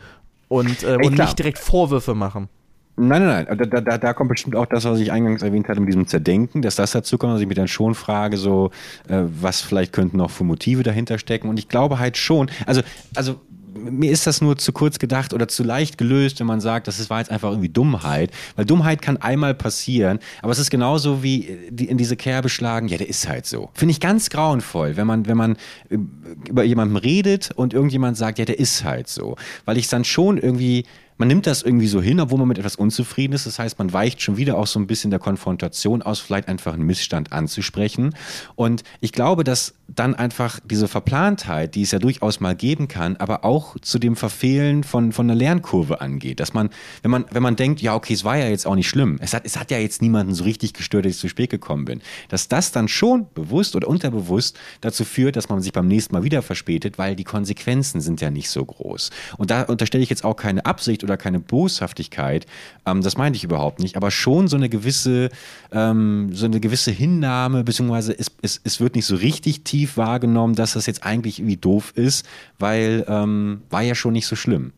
[0.49, 2.49] und, äh, und nicht direkt Vorwürfe machen.
[2.97, 3.59] Nein, nein, nein.
[3.59, 6.63] Da, da, da kommt bestimmt auch das, was ich eingangs erwähnt hatte mit diesem Zerdenken,
[6.63, 8.71] dass das dazu kommt, dass ich mir dann schon frage, so,
[9.09, 11.49] äh, was vielleicht könnten noch für Motive dahinter stecken.
[11.49, 12.83] Und ich glaube halt schon, also,
[13.17, 13.41] also
[13.75, 17.11] mir ist das nur zu kurz gedacht oder zu leicht gelöst, wenn man sagt, das
[17.11, 18.31] war jetzt einfach irgendwie Dummheit.
[18.57, 22.97] Weil Dummheit kann einmal passieren, aber es ist genauso wie in diese Kerbe schlagen, ja,
[22.97, 23.71] der ist halt so.
[23.75, 25.57] Finde ich ganz grauenvoll, wenn man, wenn man
[25.91, 25.99] äh,
[26.49, 29.37] über jemanden redet und irgendjemand sagt, ja, der ist halt so.
[29.65, 30.85] Weil ich dann schon irgendwie
[31.17, 33.47] man nimmt das irgendwie so hin, obwohl man mit etwas unzufrieden ist.
[33.47, 36.75] Das heißt, man weicht schon wieder auch so ein bisschen der Konfrontation aus, vielleicht einfach
[36.75, 38.15] einen Missstand anzusprechen.
[38.57, 43.17] Und ich glaube, dass dann einfach diese Verplantheit, die es ja durchaus mal geben kann,
[43.17, 46.41] aber auch zu dem Verfehlen von, von einer Lernkurve angeht.
[46.41, 46.71] Dass man,
[47.03, 49.35] wenn man, wenn man denkt, ja, okay, es war ja jetzt auch nicht schlimm, es
[49.35, 52.01] hat, es hat ja jetzt niemanden so richtig gestört, dass ich zu spät gekommen bin,
[52.29, 56.25] dass das dann schon bewusst oder unterbewusst dazu führt, dass man sich beim nächsten Mal
[56.25, 59.11] wieder verspätet, weil die Konsequenzen sind ja nicht so groß.
[59.37, 62.47] Und da unterstelle ich jetzt auch keine Absicht oder keine Boshaftigkeit,
[62.87, 65.31] ähm, das meinte ich überhaupt nicht, aber schon so eine gewisse,
[65.71, 70.55] ähm, so eine gewisse Hinnahme, beziehungsweise es, es, es wird nicht so richtig tief wahrgenommen,
[70.55, 72.27] dass das jetzt eigentlich irgendwie doof ist,
[72.59, 74.73] weil ähm, war ja schon nicht so schlimm.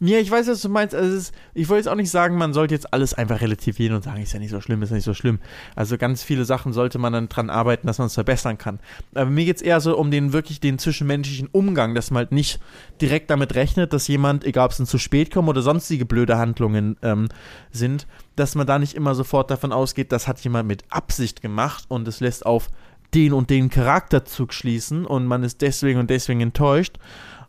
[0.00, 0.94] Ja, ich weiß, was du meinst.
[0.94, 4.04] Also ist, ich wollte jetzt auch nicht sagen, man sollte jetzt alles einfach relativieren und
[4.04, 5.40] sagen, ist ja nicht so schlimm, ist ja nicht so schlimm.
[5.74, 8.78] Also ganz viele Sachen sollte man dann dran arbeiten, dass man es verbessern kann.
[9.14, 12.32] Aber mir geht es eher so um den wirklich den zwischenmenschlichen Umgang, dass man halt
[12.32, 12.60] nicht
[13.00, 16.38] direkt damit rechnet, dass jemand, egal ob es ein zu spät kommt oder sonstige blöde
[16.38, 17.28] Handlungen ähm,
[17.72, 18.06] sind,
[18.36, 22.06] dass man da nicht immer sofort davon ausgeht, das hat jemand mit Absicht gemacht und
[22.06, 22.68] es lässt auf
[23.14, 26.98] den und den Charakterzug schließen und man ist deswegen und deswegen enttäuscht,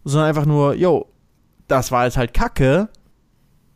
[0.04, 1.08] sondern einfach nur, yo,
[1.70, 2.90] das war jetzt halt Kacke.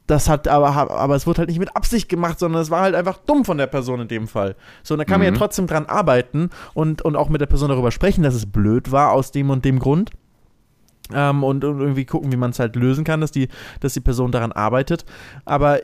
[0.06, 2.93] Das hat aber, aber es wurde halt nicht mit Absicht gemacht, sondern es war halt
[2.93, 4.56] einfach dumm von der Person in dem Fall.
[4.84, 5.19] So, und da kann mhm.
[5.19, 5.38] man ja mhm.
[5.38, 9.12] trotzdem dran arbeiten und, und auch mit der Person darüber sprechen, dass es blöd war
[9.12, 10.12] aus dem und dem Grund.
[11.13, 13.47] Ähm, und, und, irgendwie gucken, wie man es halt lösen kann, dass die,
[13.79, 15.06] dass die Person daran arbeitet.
[15.45, 15.79] Aber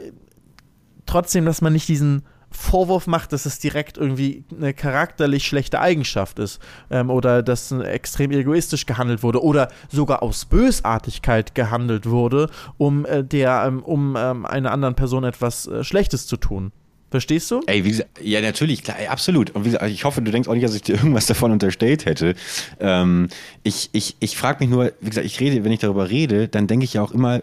[1.06, 6.40] trotzdem, dass man nicht diesen Vorwurf macht, dass es direkt irgendwie eine charakterlich schlechte Eigenschaft
[6.40, 6.60] ist
[6.90, 13.24] ähm, oder dass extrem egoistisch gehandelt wurde oder sogar aus Bösartigkeit gehandelt wurde, um äh,
[13.24, 16.72] der ähm, um ähm, einer anderen Person etwas äh, Schlechtes zu tun.
[17.12, 17.62] Verstehst du?
[17.66, 19.50] Ey, wie ja, natürlich, klar, absolut.
[19.52, 22.36] Und gesagt, ich hoffe, du denkst auch nicht, dass ich dir irgendwas davon unterstellt hätte.
[22.80, 23.30] Ähm,
[23.64, 26.68] ich ich, ich frage mich nur, wie gesagt, ich rede, wenn ich darüber rede, dann
[26.68, 27.42] denke ich ja auch immer,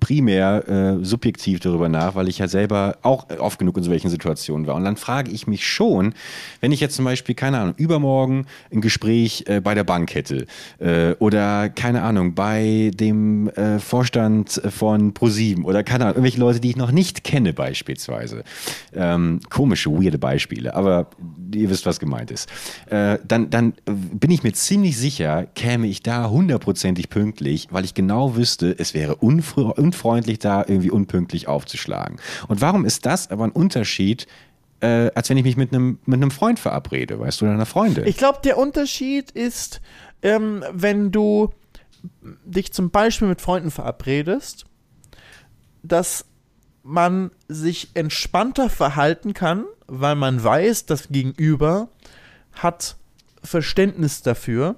[0.00, 4.66] primär äh, subjektiv darüber nach, weil ich ja selber auch oft genug in solchen Situationen
[4.66, 4.74] war.
[4.74, 6.14] Und dann frage ich mich schon,
[6.60, 10.46] wenn ich jetzt zum Beispiel, keine Ahnung, übermorgen ein Gespräch äh, bei der Bank hätte
[10.78, 16.60] äh, oder, keine Ahnung, bei dem äh, Vorstand von ProSieben oder, keine Ahnung, irgendwelche Leute,
[16.60, 18.44] die ich noch nicht kenne beispielsweise.
[18.94, 21.08] Ähm, komische, weirde Beispiele, aber
[21.54, 22.48] ihr wisst, was gemeint ist.
[22.86, 27.94] Äh, dann, dann bin ich mir ziemlich sicher, käme ich da hundertprozentig pünktlich, weil ich
[27.94, 32.18] genau wüsste, es wäre unfreundlich, da irgendwie unpünktlich aufzuschlagen.
[32.48, 34.26] Und warum ist das aber ein Unterschied,
[34.80, 38.06] äh, als wenn ich mich mit einem mit Freund verabrede, weißt du, oder einer Freundin?
[38.06, 39.80] Ich glaube, der Unterschied ist,
[40.22, 41.50] ähm, wenn du
[42.44, 44.64] dich zum Beispiel mit Freunden verabredest,
[45.82, 46.24] dass
[46.82, 51.88] man sich entspannter verhalten kann, weil man weiß, das Gegenüber
[52.52, 52.96] hat
[53.42, 54.76] Verständnis dafür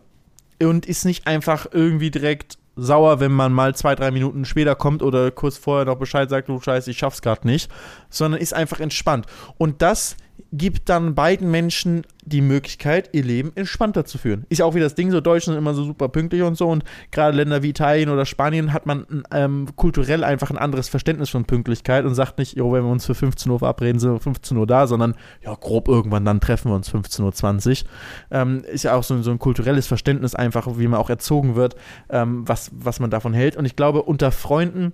[0.61, 5.03] und ist nicht einfach irgendwie direkt sauer, wenn man mal zwei, drei Minuten später kommt
[5.03, 7.71] oder kurz vorher noch Bescheid sagt, du Scheiße, ich schaff's gerade nicht,
[8.09, 9.27] sondern ist einfach entspannt.
[9.59, 10.17] Und das
[10.53, 14.45] gibt dann beiden Menschen die Möglichkeit, ihr Leben entspannter zu führen.
[14.51, 16.69] Ist ja auch wieder das Ding, so Deutschland sind immer so super pünktlich und so
[16.69, 21.31] und gerade Länder wie Italien oder Spanien hat man ähm, kulturell einfach ein anderes Verständnis
[21.31, 24.21] von Pünktlichkeit und sagt nicht, jo, wenn wir uns für 15 Uhr verabreden, sind wir
[24.21, 27.89] 15 Uhr da, sondern ja, grob irgendwann dann treffen wir uns 15.20 Uhr.
[28.31, 31.77] Ähm, ist ja auch so, so, ein kulturelles Verständnis einfach, wie man auch erzogen wird,
[32.11, 33.57] ähm, was, was man davon hält.
[33.57, 34.93] Und ich glaube, unter Freunden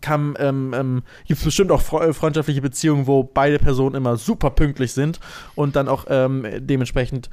[0.00, 4.50] kann, ähm, ähm, gibt es bestimmt auch äh, freundschaftliche Beziehungen, wo beide Personen immer super
[4.50, 5.20] pünktlich sind
[5.54, 7.30] und dann auch ähm, dementsprechend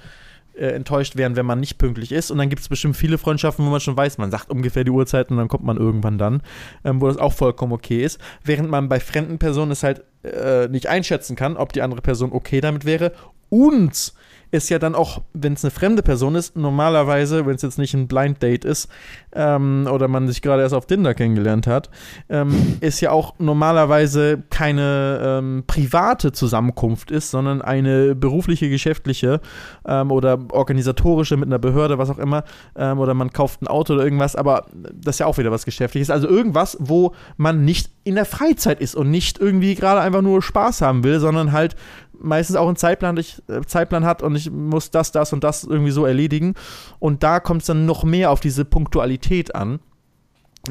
[0.55, 2.31] äh, enttäuscht werden, wenn man nicht pünktlich ist.
[2.31, 4.91] Und dann gibt es bestimmt viele Freundschaften, wo man schon weiß, man sagt ungefähr die
[4.91, 6.41] Uhrzeit und dann kommt man irgendwann dann,
[6.83, 8.19] ähm, wo das auch vollkommen okay ist.
[8.43, 12.31] Während man bei fremden Personen es halt äh, nicht einschätzen kann, ob die andere Person
[12.31, 13.13] okay damit wäre.
[13.49, 14.13] Und
[14.53, 17.95] ist ja dann auch, wenn es eine fremde Person ist, normalerweise, wenn es jetzt nicht
[17.95, 18.87] ein Blind Date ist
[19.33, 21.89] ähm, oder man sich gerade erst auf Tinder kennengelernt hat,
[22.29, 29.41] ähm, ist ja auch normalerweise keine ähm, private Zusammenkunft ist, sondern eine berufliche, geschäftliche
[29.87, 32.43] ähm, oder organisatorische mit einer Behörde, was auch immer,
[32.75, 35.65] ähm, oder man kauft ein Auto oder irgendwas, aber das ist ja auch wieder was
[35.65, 36.11] Geschäftliches.
[36.11, 40.43] Also irgendwas, wo man nicht in der Freizeit ist und nicht irgendwie gerade einfach nur
[40.43, 41.75] Spaß haben will, sondern halt
[42.23, 45.63] meistens auch einen Zeitplan, ich, äh, Zeitplan hat und ich muss das, das und das
[45.63, 46.55] irgendwie so erledigen.
[46.99, 49.79] Und da kommt es dann noch mehr auf diese Punktualität an.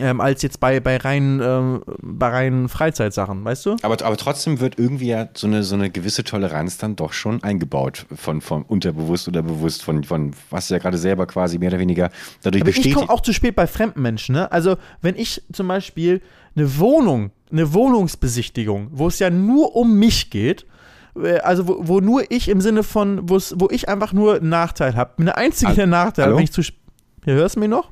[0.00, 3.76] Ähm, als jetzt bei, bei, reinen, ähm, bei reinen Freizeitsachen, weißt du?
[3.82, 7.42] Aber, aber trotzdem wird irgendwie ja so eine, so eine gewisse Toleranz dann doch schon
[7.42, 11.78] eingebaut, von, von unterbewusst oder bewusst, von, von was ja gerade selber quasi mehr oder
[11.78, 12.10] weniger
[12.42, 12.94] dadurch aber bestätigt.
[12.94, 14.50] Ich komme auch zu spät bei fremden Menschen, ne?
[14.50, 16.22] Also, wenn ich zum Beispiel
[16.56, 20.64] eine Wohnung, eine Wohnungsbesichtigung, wo es ja nur um mich geht,
[21.14, 25.12] also wo, wo, nur ich im Sinne von, wo ich einfach nur einen Nachteil habe.
[25.18, 26.62] Eine einzige der Nachteile, wenn ich zu.
[27.24, 27.90] Hier hörst du mich noch?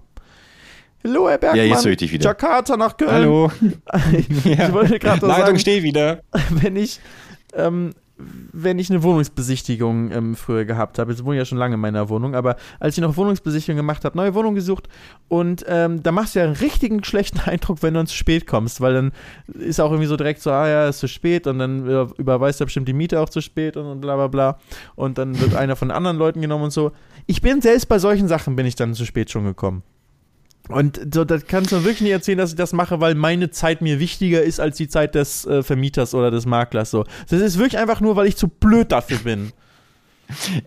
[1.04, 1.66] Hallo, Herr Bergmann.
[1.66, 2.26] Ja, jetzt höre ich dich wieder.
[2.26, 3.10] Jakarta nach Köln.
[3.10, 3.50] Hallo.
[4.12, 4.72] ich, ja.
[4.72, 6.20] wollte gerade Leitung sagen, steht wieder.
[6.50, 7.00] Wenn ich,
[7.54, 7.94] ähm,
[8.52, 11.80] wenn ich eine Wohnungsbesichtigung ähm, früher gehabt habe, jetzt wohne ich ja schon lange in
[11.80, 14.88] meiner Wohnung, aber als ich noch Wohnungsbesichtigung gemacht habe, neue Wohnung gesucht
[15.28, 18.46] und ähm, da machst du ja einen richtigen schlechten Eindruck, wenn du dann zu spät
[18.46, 19.12] kommst, weil dann
[19.54, 22.66] ist auch irgendwie so direkt so, ah ja, ist zu spät und dann überweist er
[22.66, 24.58] bestimmt die Miete auch zu spät und bla bla bla
[24.94, 26.92] und dann wird einer von anderen Leuten genommen und so.
[27.26, 29.82] Ich bin selbst bei solchen Sachen bin ich dann zu spät schon gekommen.
[30.72, 33.80] Und so, das kannst du wirklich nicht erzählen, dass ich das mache, weil meine Zeit
[33.80, 36.90] mir wichtiger ist als die Zeit des äh, Vermieters oder des Maklers.
[36.90, 37.04] So.
[37.28, 39.52] Das ist wirklich einfach nur, weil ich zu blöd dafür bin.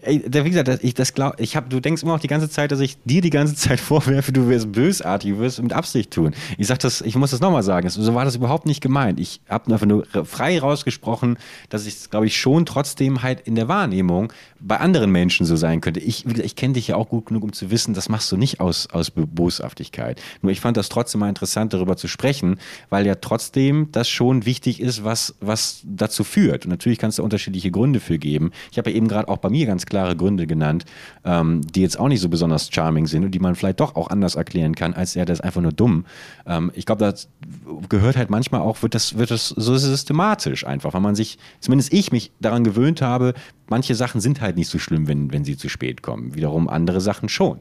[0.02, 2.72] Ey, wie gesagt, ich das glaub, ich hab, du denkst immer noch die ganze Zeit,
[2.72, 6.34] dass ich dir die ganze Zeit vorwerfe, du wirst bösartig, du wirst mit Absicht tun.
[6.58, 9.20] Ich sag das, ich muss das nochmal sagen, so war das überhaupt nicht gemeint.
[9.20, 11.38] Ich habe einfach nur frei rausgesprochen,
[11.70, 15.82] dass ich, glaube ich, schon trotzdem halt in der Wahrnehmung bei anderen Menschen so sein
[15.82, 16.00] könnte.
[16.00, 18.60] Ich, ich kenne dich ja auch gut genug, um zu wissen, das machst du nicht
[18.60, 20.22] aus, aus Boshaftigkeit.
[20.42, 24.46] Nur ich fand das trotzdem mal interessant, darüber zu sprechen, weil ja trotzdem das schon
[24.46, 26.66] wichtig ist, was, was dazu führt.
[26.66, 28.52] Und natürlich kannst du unterschiedliche Gründe für geben.
[28.72, 30.84] Ich habe ja eben gerade auch bei mir ganz klare Gründe genannt,
[31.24, 34.10] ähm, die jetzt auch nicht so besonders charming sind und die man vielleicht doch auch
[34.10, 36.06] anders erklären kann, als er, der ist einfach nur dumm.
[36.46, 37.30] Ähm, ich glaube, das
[37.88, 41.94] gehört halt manchmal auch, wird das, wird das so systematisch einfach, weil man sich, zumindest
[41.94, 43.34] ich mich daran gewöhnt habe,
[43.70, 46.36] manche Sachen sind halt nicht so schlimm, wenn, wenn sie zu spät kommen.
[46.36, 47.60] Wiederum andere Sachen schon.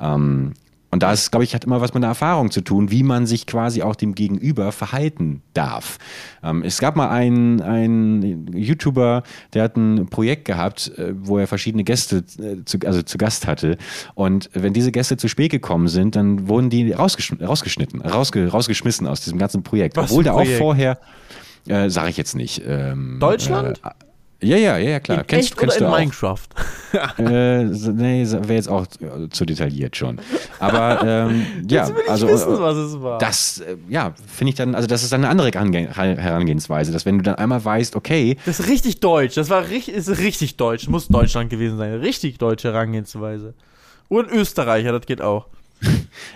[0.00, 0.54] Ähm,
[0.94, 3.26] und da ist, glaube ich, hat immer was mit der Erfahrung zu tun, wie man
[3.26, 5.98] sich quasi auch dem Gegenüber verhalten darf.
[6.40, 11.48] Ähm, es gab mal einen, einen YouTuber, der hat ein Projekt gehabt, äh, wo er
[11.48, 13.76] verschiedene Gäste äh, zu, also zu Gast hatte.
[14.14, 19.08] Und wenn diese Gäste zu spät gekommen sind, dann wurden die rausgeschnitten, rausgeschnitten rausge, rausgeschmissen
[19.08, 19.96] aus diesem ganzen Projekt.
[19.96, 21.00] Was Obwohl der auch vorher,
[21.66, 22.62] äh, sage ich jetzt nicht.
[22.64, 23.80] Ähm, Deutschland?
[23.84, 23.90] Äh,
[24.40, 25.20] Ja, ja, ja, klar.
[25.20, 25.98] In kennst echt kennst oder du in auch.
[25.98, 26.38] Minecraft?
[27.18, 28.86] Äh, nee, wäre jetzt auch
[29.30, 30.20] zu detailliert schon.
[30.60, 33.18] Aber ähm, ja, also wissen, äh, was es war.
[33.18, 37.04] das, äh, ja, finde ich dann, also das ist dann eine andere Herange- Herangehensweise, dass
[37.04, 39.34] wenn du dann einmal weißt, okay, Das ist richtig deutsch.
[39.34, 40.86] Das war richtig, ist richtig deutsch.
[40.88, 41.94] Muss Deutschland gewesen sein.
[41.94, 43.54] Richtig deutsche Herangehensweise.
[44.08, 45.46] Und Österreicher, das geht auch.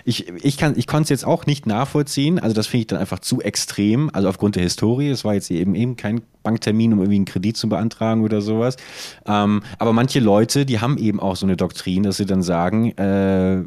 [0.05, 3.19] Ich, ich, ich konnte es jetzt auch nicht nachvollziehen, also das finde ich dann einfach
[3.19, 7.17] zu extrem, also aufgrund der Historie, es war jetzt eben eben kein Banktermin, um irgendwie
[7.17, 8.77] einen Kredit zu beantragen oder sowas.
[9.25, 12.91] Ähm, aber manche Leute, die haben eben auch so eine Doktrin, dass sie dann sagen,
[12.97, 13.63] äh,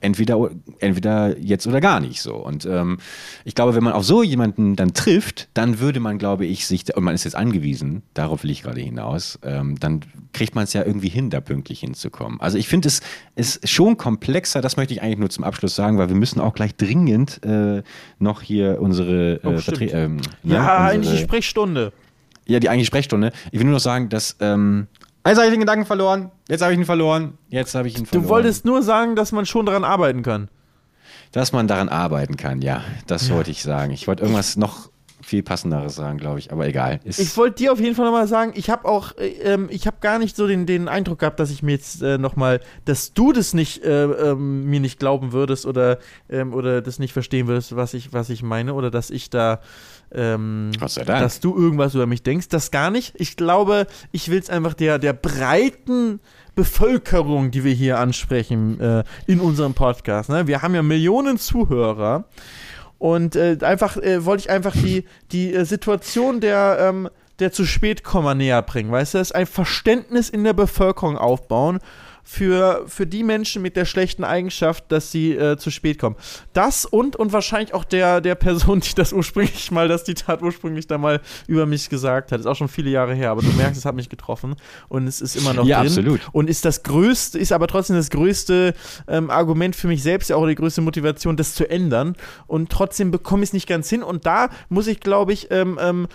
[0.00, 2.34] entweder, entweder jetzt oder gar nicht so.
[2.34, 2.98] Und ähm,
[3.44, 6.96] ich glaube, wenn man auf so jemanden dann trifft, dann würde man, glaube ich, sich,
[6.96, 10.00] und man ist jetzt angewiesen, darauf will ich gerade hinaus, ähm, dann
[10.32, 12.40] kriegt man es ja irgendwie hin, da pünktlich hinzukommen.
[12.40, 13.00] Also ich finde es
[13.36, 16.54] ist schon komplexer, das möchte ich eigentlich nur zum Abschluss sagen, weil wir müssen auch
[16.54, 17.82] gleich dringend äh,
[18.18, 19.58] noch hier unsere Oh, äh.
[19.58, 21.92] Vertre ähm, Ja, unsere, eigentlich die Sprechstunde.
[22.46, 23.32] ja, die eigentliche Sprechstunde.
[23.52, 24.36] Ich will nur noch sagen, dass.
[24.40, 24.86] Ähm,
[25.26, 26.30] jetzt habe ich den Gedanken verloren.
[26.48, 27.38] Jetzt habe ich ihn verloren.
[27.48, 28.24] Jetzt habe ich ihn verloren.
[28.24, 30.48] Du wolltest nur sagen, dass man schon daran arbeiten kann.
[31.32, 32.82] Dass man daran arbeiten kann, ja.
[33.06, 33.92] Das wollte ich sagen.
[33.92, 34.90] Ich wollte irgendwas noch
[35.24, 36.52] viel passenderes sagen, glaube ich.
[36.52, 37.00] Aber egal.
[37.04, 39.86] Ist, Ich wollte dir auf jeden Fall nochmal sagen, ich habe auch, äh, ähm, ich
[39.86, 43.14] habe gar nicht so den, den Eindruck gehabt, dass ich mir jetzt äh, nochmal, dass
[43.14, 47.46] du das nicht, äh, ähm, mir nicht glauben würdest oder, ähm, oder das nicht verstehen
[47.46, 49.60] würdest, was ich, was ich meine oder dass ich da,
[50.12, 51.20] ähm, Gott sei Dank.
[51.20, 52.48] dass du irgendwas über mich denkst.
[52.48, 53.14] Das gar nicht.
[53.16, 56.20] Ich glaube, ich will es einfach der, der breiten
[56.54, 60.30] Bevölkerung, die wir hier ansprechen äh, in unserem Podcast.
[60.30, 60.46] Ne?
[60.46, 62.24] Wir haben ja Millionen Zuhörer.
[62.98, 67.64] Und äh, einfach äh, wollte ich einfach die, die äh, Situation der, ähm, der zu
[67.64, 68.90] spät Komma näher bringen.
[68.90, 71.80] Weißt du, das ist ein Verständnis in der Bevölkerung aufbauen
[72.24, 76.16] für, für die Menschen mit der schlechten Eigenschaft, dass sie äh, zu spät kommen.
[76.54, 80.86] Das und und wahrscheinlich auch der, der Person, die das ursprünglich mal, das Zitat ursprünglich
[80.86, 82.40] da mal über mich gesagt hat.
[82.40, 84.56] Ist auch schon viele Jahre her, aber du merkst, es hat mich getroffen
[84.88, 85.88] und es ist immer noch Ja, drin.
[85.88, 86.20] absolut.
[86.32, 88.74] Und ist das größte, ist aber trotzdem das größte
[89.06, 92.16] ähm, Argument für mich selbst, ja auch die größte Motivation, das zu ändern.
[92.46, 94.02] Und trotzdem bekomme ich es nicht ganz hin.
[94.02, 96.08] Und da muss ich, glaube ich, ähm, ähm,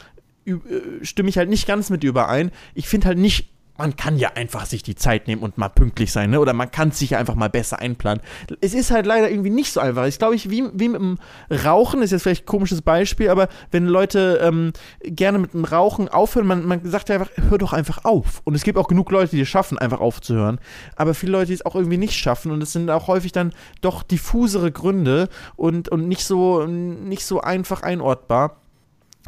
[0.45, 0.55] äh,
[1.03, 2.49] stimme ich halt nicht ganz mit überein.
[2.73, 6.11] Ich finde halt nicht, man kann ja einfach sich die Zeit nehmen und mal pünktlich
[6.11, 6.41] sein, ne?
[6.41, 8.21] Oder man kann sich ja einfach mal besser einplanen.
[8.59, 10.05] Es ist halt leider irgendwie nicht so einfach.
[10.05, 11.17] Ich glaube, ich, wie, wie mit dem
[11.49, 16.09] Rauchen, ist jetzt vielleicht ein komisches Beispiel, aber wenn Leute ähm, gerne mit dem Rauchen
[16.09, 18.41] aufhören, man, man sagt ja einfach, hör doch einfach auf.
[18.43, 20.59] Und es gibt auch genug Leute, die es schaffen, einfach aufzuhören.
[20.97, 22.51] Aber viele Leute, die es auch irgendwie nicht schaffen.
[22.51, 27.39] Und es sind auch häufig dann doch diffusere Gründe und, und nicht so, nicht so
[27.39, 28.58] einfach einordbar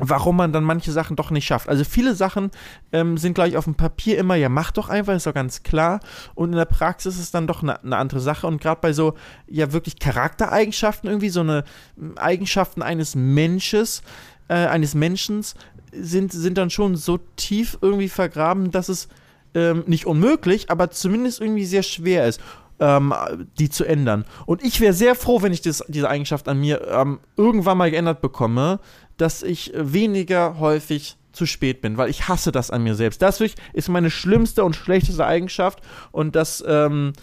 [0.01, 1.69] warum man dann manche Sachen doch nicht schafft.
[1.69, 2.49] Also viele Sachen
[2.91, 5.61] ähm, sind, glaube ich, auf dem Papier immer, ja, mach doch einfach, ist doch ganz
[5.63, 5.99] klar.
[6.33, 8.47] Und in der Praxis ist es dann doch eine, eine andere Sache.
[8.47, 9.13] Und gerade bei so,
[9.47, 11.63] ja, wirklich Charaktereigenschaften irgendwie, so eine
[11.99, 14.01] ähm, Eigenschaften eines Mensches,
[14.47, 15.55] äh, eines Menschens,
[15.93, 19.07] sind, sind dann schon so tief irgendwie vergraben, dass es
[19.53, 22.41] ähm, nicht unmöglich, aber zumindest irgendwie sehr schwer ist
[22.81, 23.13] ähm,
[23.59, 24.25] die zu ändern.
[24.45, 27.91] Und ich wäre sehr froh, wenn ich das, diese Eigenschaft an mir ähm, irgendwann mal
[27.91, 28.79] geändert bekomme,
[29.21, 33.21] dass ich weniger häufig zu spät bin, weil ich hasse das an mir selbst.
[33.21, 35.81] Das ist meine schlimmste und schlechteste Eigenschaft
[36.11, 37.13] und das ähm,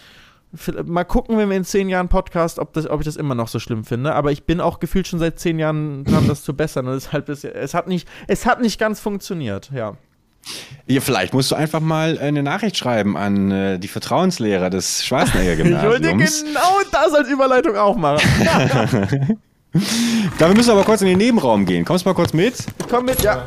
[0.86, 3.48] mal gucken, wenn wir in zehn Jahren Podcast, ob, das, ob ich das immer noch
[3.48, 4.14] so schlimm finde.
[4.14, 6.86] Aber ich bin auch gefühlt schon seit zehn Jahren dran, das zu bessern.
[6.86, 9.70] Und deshalb ist, es hat nicht, es hat nicht ganz funktioniert.
[9.74, 9.96] Ja.
[10.86, 15.64] Ja, vielleicht musst du einfach mal eine Nachricht schreiben an äh, die Vertrauenslehrer des Schwarzenegger
[15.64, 19.38] Ich wollte genau das als Überleitung auch machen.
[20.38, 21.84] Dafür müssen wir aber kurz in den Nebenraum gehen.
[21.84, 22.54] Kommst du mal kurz mit?
[22.88, 23.46] Komm mit, ja.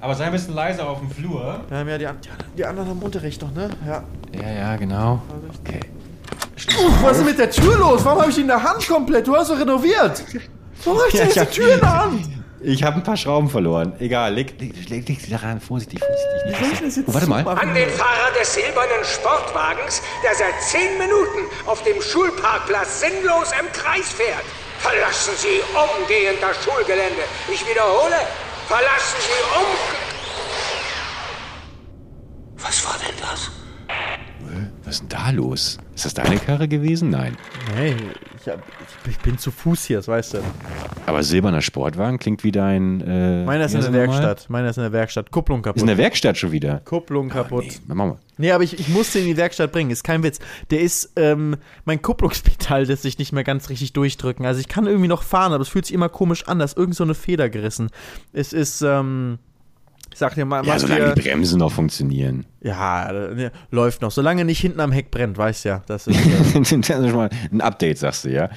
[0.00, 1.60] Aber sei ein bisschen leiser auf dem Flur.
[1.70, 2.18] Haben ja die, an-
[2.56, 3.68] die anderen haben Unterricht noch, ne?
[3.86, 4.04] Ja.
[4.40, 5.20] Ja, ja, genau.
[5.64, 5.80] Okay.
[7.02, 8.04] Was ist denn mit der Tür los?
[8.04, 9.26] Warum habe ich die in der Hand komplett?
[9.26, 10.22] Du hast doch renoviert.
[10.84, 12.28] Warum habe ich Ja, denn ich jetzt hab- die Tür in der Hand?
[12.60, 13.92] Ich habe ein paar Schrauben verloren.
[14.00, 15.60] Egal, leg, leg, leg, leg sie daran.
[15.60, 16.58] Vorsichtig, vorsichtig.
[16.60, 17.46] Wie soll ich das jetzt Oh, warte mal.
[17.46, 23.66] An den Fahrer des silbernen Sportwagens, der seit zehn Minuten auf dem Schulparkplatz sinnlos im
[23.72, 24.42] Kreis fährt.
[24.78, 27.22] Verlassen Sie umgehend das Schulgelände.
[27.52, 28.16] Ich wiederhole,
[28.66, 29.66] verlassen Sie um...
[32.56, 33.50] Was war denn das?
[34.84, 35.78] Was ist denn da los?
[35.94, 37.10] Ist das deine Karre gewesen?
[37.10, 37.36] Nein.
[37.74, 37.96] Nee,
[39.08, 40.38] ich, bin zu Fuß hier, das weißt du.
[41.06, 43.00] Aber silberner Sportwagen klingt wie dein.
[43.00, 44.08] Äh, Meiner ist in der er?
[44.08, 44.50] Werkstatt.
[44.50, 45.30] Meiner ist in der Werkstatt.
[45.30, 45.80] Kupplung Ist kaputt.
[45.80, 46.80] in der Werkstatt schon wieder.
[46.84, 47.64] Kupplung kaputt.
[47.64, 48.18] Nee, machen wir.
[48.38, 50.38] Nee, aber ich, ich musste ihn in die Werkstatt bringen, ist kein Witz.
[50.70, 54.46] Der ist, ähm, mein Kupplungspedal lässt sich nicht mehr ganz richtig durchdrücken.
[54.46, 56.76] Also ich kann irgendwie noch fahren, aber es fühlt sich immer komisch an, da ist
[56.76, 57.90] irgend so eine Feder gerissen.
[58.32, 59.38] Es ist, ähm,
[60.18, 62.44] sag dir mal, Ja, solange dir- die Bremsen noch funktionieren.
[62.60, 64.10] ja, ne, läuft noch.
[64.10, 65.82] Solange nicht hinten am Heck brennt, weißt ja.
[65.86, 68.50] Das ist, äh, das ist schon mal ein Update, sagst du, ja.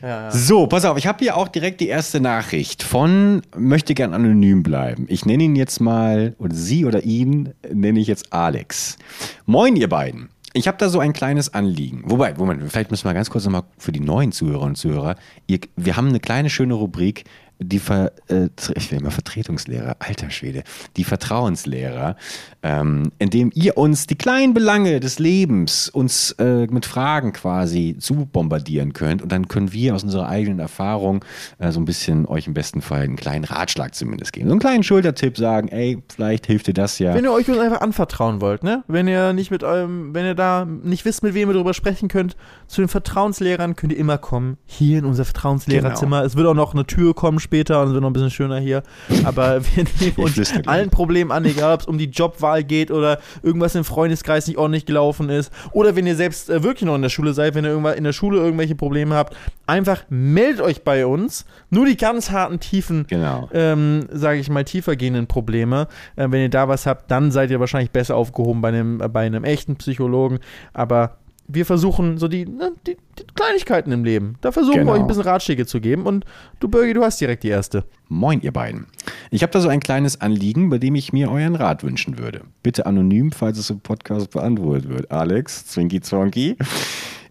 [0.00, 4.14] Ja, So, pass auf, ich habe hier auch direkt die erste Nachricht von möchte gern
[4.14, 5.06] anonym bleiben.
[5.08, 8.96] Ich nenne ihn jetzt mal, oder sie oder ihn nenne ich jetzt Alex.
[9.44, 10.28] Moin, ihr beiden.
[10.54, 12.02] Ich habe da so ein kleines Anliegen.
[12.06, 15.16] Wobei, Moment, vielleicht müssen wir ganz kurz nochmal für die neuen Zuhörerinnen und Zuhörer.
[15.48, 17.24] Ihr, wir haben eine kleine schöne Rubrik,
[17.60, 20.62] die Ver, äh, ich will immer Vertretungslehrer, alter Schwede,
[20.96, 22.16] die Vertrauenslehrer,
[22.62, 28.26] ähm, indem ihr uns die kleinen Belange des Lebens uns äh, mit Fragen quasi zu
[28.26, 31.24] bombardieren könnt und dann können wir aus unserer eigenen Erfahrung
[31.58, 34.46] äh, so ein bisschen euch im besten Fall einen kleinen Ratschlag zumindest geben.
[34.46, 37.14] So einen kleinen Schultertipp sagen, ey, vielleicht hilft dir das ja.
[37.14, 38.84] Wenn ihr euch uns einfach anvertrauen wollt, ne?
[38.86, 42.08] Wenn ihr nicht mit eurem, wenn ihr da nicht wisst, mit wem ihr darüber sprechen
[42.08, 42.36] könnt,
[42.66, 44.58] zu den Vertrauenslehrern könnt ihr immer kommen.
[44.66, 46.22] Hier in unser Vertrauenslehrerzimmer.
[46.22, 48.58] Es wird auch noch eine Tür kommen später und es wird noch ein bisschen schöner
[48.58, 48.82] hier.
[49.24, 53.18] Aber wir nehmen uns allen Problemen an, egal ob es um die Jobwahl geht oder
[53.42, 55.50] irgendwas im Freundeskreis nicht ordentlich gelaufen ist.
[55.72, 58.04] Oder wenn ihr selbst äh, wirklich noch in der Schule seid, wenn ihr irgendwann in
[58.04, 59.34] der Schule irgendwelche Probleme habt,
[59.66, 61.46] einfach meldet euch bei uns.
[61.70, 63.48] Nur die ganz harten, tiefen, Genau.
[63.52, 65.88] ähm, sage ich mal, tiefer gehenden Probleme.
[66.16, 69.08] Äh, wenn ihr da was habt, dann seid ihr wahrscheinlich besser aufgehoben bei einem, äh,
[69.08, 70.38] bei einem echten Psychologen.
[70.74, 71.16] Aber
[71.50, 74.36] wir versuchen so die, ne, die, die Kleinigkeiten im Leben.
[74.42, 74.92] Da versuchen Genau.
[74.92, 76.04] wir euch ein bisschen Ratschläge zu geben.
[76.04, 76.24] Und
[76.60, 77.84] du, Birgi, du hast direkt die erste.
[78.08, 78.86] Moin, ihr beiden.
[79.30, 82.42] Ich habe da so ein kleines Anliegen, bei dem ich mir euren Rat wünschen würde.
[82.62, 85.10] Bitte anonym, falls es im Podcast beantwortet wird.
[85.10, 86.56] Alex, Zwinky Zwonky.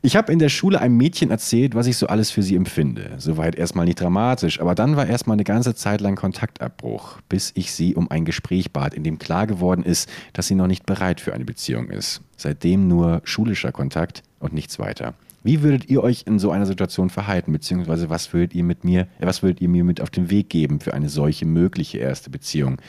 [0.01, 3.15] Ich habe in der Schule einem Mädchen erzählt, was ich so alles für sie empfinde.
[3.17, 7.71] Soweit erstmal nicht dramatisch, aber dann war erstmal eine ganze Zeit lang Kontaktabbruch, bis ich
[7.71, 11.19] sie um ein Gespräch bat, in dem klar geworden ist, dass sie noch nicht bereit
[11.19, 12.21] für eine Beziehung ist.
[12.35, 15.15] Seitdem nur schulischer Kontakt und nichts weiter.
[15.47, 19.07] Wie würdet ihr euch in so einer Situation verhalten, beziehungsweise was würdet ihr mit mir,
[19.17, 22.29] äh, was würdet ihr mir mit auf den Weg geben für eine solche mögliche erste
[22.29, 22.81] Beziehung?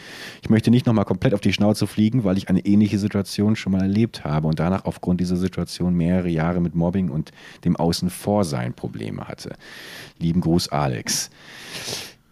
[0.42, 3.70] Ich möchte nicht nochmal komplett auf die Schnauze fliegen, weil ich eine ähnliche Situation schon
[3.70, 7.30] mal erlebt habe und danach aufgrund dieser Situation mehrere Jahre mit Mobbing und
[7.64, 9.54] dem Außenvorsein Probleme hatte.
[10.18, 11.30] Lieben Gruß, Alex.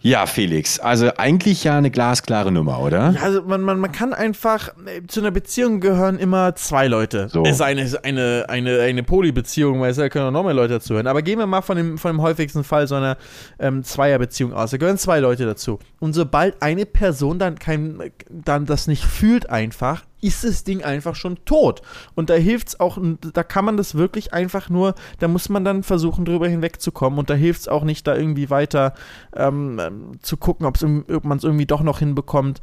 [0.07, 3.11] Ja, Felix, also eigentlich ja eine glasklare Nummer, oder?
[3.11, 7.29] Ja, also man, man, man kann einfach, äh, zu einer Beziehung gehören immer zwei Leute.
[7.29, 7.43] So.
[7.43, 10.75] Es ist eine, eine, eine, eine Polybeziehung, weil es da können auch noch mehr Leute
[10.75, 11.09] dazuhören.
[11.09, 13.17] Aber gehen wir mal von dem, von dem häufigsten Fall so einer
[13.59, 14.71] ähm, Zweierbeziehung aus.
[14.71, 15.81] Da gehören zwei Leute dazu.
[15.99, 18.01] Und sobald eine Person dann kein,
[18.31, 21.83] dann das nicht fühlt einfach, ist das Ding einfach schon tot.
[22.15, 22.99] Und da hilft es auch,
[23.33, 27.19] da kann man das wirklich einfach nur, da muss man dann versuchen, drüber hinwegzukommen.
[27.19, 28.95] Und da hilft es auch nicht, da irgendwie weiter
[29.35, 32.61] ähm, ähm, zu gucken, ob man es irgendwie doch noch hinbekommt.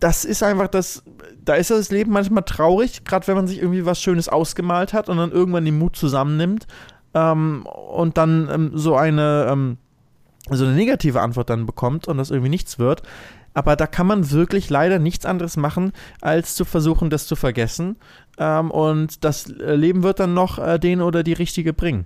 [0.00, 1.04] Das ist einfach das,
[1.44, 5.08] da ist das Leben manchmal traurig, gerade wenn man sich irgendwie was Schönes ausgemalt hat
[5.08, 6.66] und dann irgendwann den Mut zusammennimmt
[7.14, 9.78] ähm, und dann ähm, so eine, ähm,
[10.50, 13.02] so eine negative Antwort dann bekommt und das irgendwie nichts wird.
[13.56, 17.96] Aber da kann man wirklich leider nichts anderes machen, als zu versuchen, das zu vergessen.
[18.36, 22.04] Ähm, und das Leben wird dann noch äh, den oder die Richtige bringen.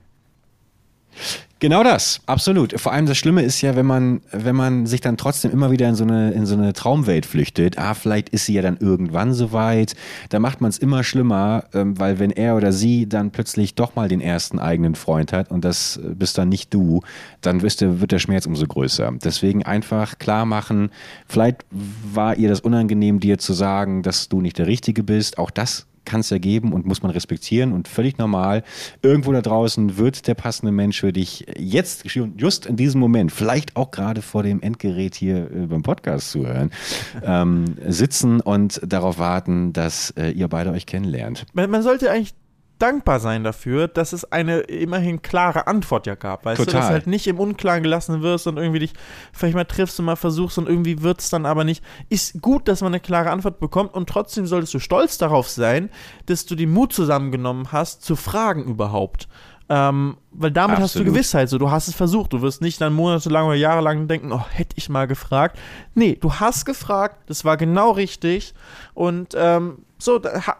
[1.60, 2.80] Genau das, absolut.
[2.80, 5.90] Vor allem das Schlimme ist ja, wenn man, wenn man sich dann trotzdem immer wieder
[5.90, 9.34] in so eine, in so eine Traumwelt flüchtet, ah, vielleicht ist sie ja dann irgendwann
[9.34, 9.94] soweit,
[10.30, 13.94] da macht man es immer schlimmer, ähm, weil wenn er oder sie dann plötzlich doch
[13.94, 17.02] mal den ersten eigenen Freund hat und das äh, bist dann nicht du,
[17.42, 19.12] dann wirst du, wird der Schmerz umso größer.
[19.22, 20.88] Deswegen einfach klar machen,
[21.28, 25.50] vielleicht war ihr das unangenehm, dir zu sagen, dass du nicht der Richtige bist, auch
[25.50, 28.62] das kann es ja geben und muss man respektieren und völlig normal.
[29.02, 32.04] Irgendwo da draußen wird der passende Mensch für dich jetzt,
[32.36, 36.70] just in diesem Moment, vielleicht auch gerade vor dem Endgerät hier äh, beim Podcast zuhören,
[37.22, 41.46] ähm, sitzen und darauf warten, dass äh, ihr beide euch kennenlernt.
[41.52, 42.34] Man, man sollte eigentlich
[42.80, 46.44] dankbar sein dafür, dass es eine immerhin klare Antwort ja gab.
[46.44, 46.80] Weißt du, Total.
[46.80, 48.92] dass du halt nicht im Unklaren gelassen wirst und irgendwie dich
[49.32, 51.84] vielleicht mal triffst und mal versuchst und irgendwie wird es dann aber nicht.
[52.08, 55.90] Ist gut, dass man eine klare Antwort bekommt und trotzdem solltest du stolz darauf sein,
[56.26, 59.28] dass du den Mut zusammengenommen hast, zu fragen überhaupt.
[59.68, 61.14] Ähm, weil damit hast du Absolut.
[61.14, 62.32] Gewissheit, so du hast es versucht.
[62.32, 65.58] Du wirst nicht dann monatelang oder jahrelang denken, oh, hätte ich mal gefragt.
[65.94, 68.52] Nee, du hast gefragt, das war genau richtig
[68.94, 70.56] und ähm, so, da, ha,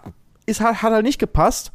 [0.47, 1.73] ist, hat, hat halt nicht gepasst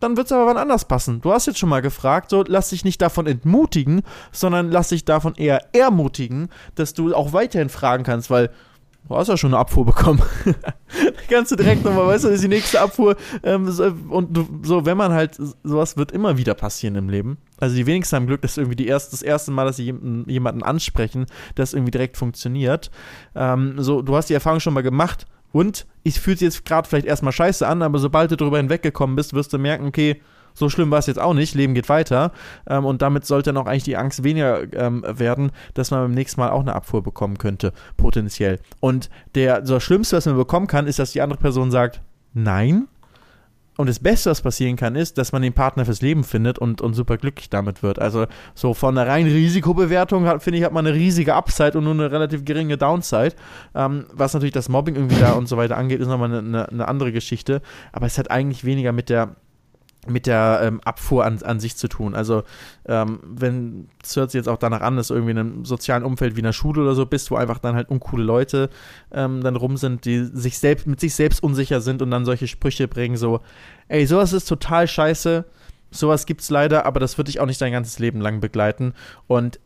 [0.00, 1.20] dann wird es aber wann anders passen.
[1.20, 5.04] Du hast jetzt schon mal gefragt, so lass dich nicht davon entmutigen, sondern lass dich
[5.04, 8.50] davon eher ermutigen, dass du auch weiterhin fragen kannst, weil
[9.08, 10.20] du hast ja schon eine Abfuhr bekommen.
[11.30, 13.16] kannst du direkt nochmal, weißt du, ist die nächste Abfuhr.
[13.42, 17.38] Ähm, so, und du, so, wenn man halt, sowas wird immer wieder passieren im Leben.
[17.58, 20.30] Also die wenigsten haben Glück, dass irgendwie die erste, das erste Mal, dass sie jemanden,
[20.30, 22.90] jemanden ansprechen, das irgendwie direkt funktioniert.
[23.34, 25.26] Ähm, so, du hast die Erfahrung schon mal gemacht
[25.56, 29.16] und es fühlt sich jetzt gerade vielleicht erstmal scheiße an, aber sobald du darüber hinweggekommen
[29.16, 30.20] bist, wirst du merken, okay,
[30.52, 32.32] so schlimm war es jetzt auch nicht, Leben geht weiter.
[32.68, 36.10] Ähm, und damit sollte dann auch eigentlich die Angst weniger ähm, werden, dass man beim
[36.10, 38.58] nächsten Mal auch eine Abfuhr bekommen könnte, potenziell.
[38.80, 42.02] Und der, so das Schlimmste, was man bekommen kann, ist, dass die andere Person sagt,
[42.34, 42.86] nein.
[43.76, 46.80] Und das Beste, was passieren kann, ist, dass man den Partner fürs Leben findet und,
[46.80, 47.98] und super glücklich damit wird.
[47.98, 51.92] Also so von der reinen Risikobewertung, finde ich, hat man eine riesige Upside und nur
[51.92, 53.34] eine relativ geringe Downside.
[53.74, 56.88] Ähm, was natürlich das Mobbing irgendwie da und so weiter angeht, ist nochmal eine, eine
[56.88, 57.60] andere Geschichte.
[57.92, 59.36] Aber es hat eigentlich weniger mit der
[60.08, 62.14] mit der ähm, Abfuhr an, an sich zu tun.
[62.14, 62.42] Also,
[62.86, 66.36] ähm, wenn, es hört sich jetzt auch danach an, dass irgendwie in einem sozialen Umfeld
[66.36, 68.70] wie einer Schule oder so bist, wo einfach dann halt uncoole Leute
[69.12, 72.46] ähm, dann rum sind, die sich selbst, mit sich selbst unsicher sind und dann solche
[72.46, 73.40] Sprüche bringen, so,
[73.88, 75.44] ey, sowas ist total scheiße,
[75.90, 78.94] sowas gibt's leider, aber das wird dich auch nicht dein ganzes Leben lang begleiten.
[79.26, 79.60] Und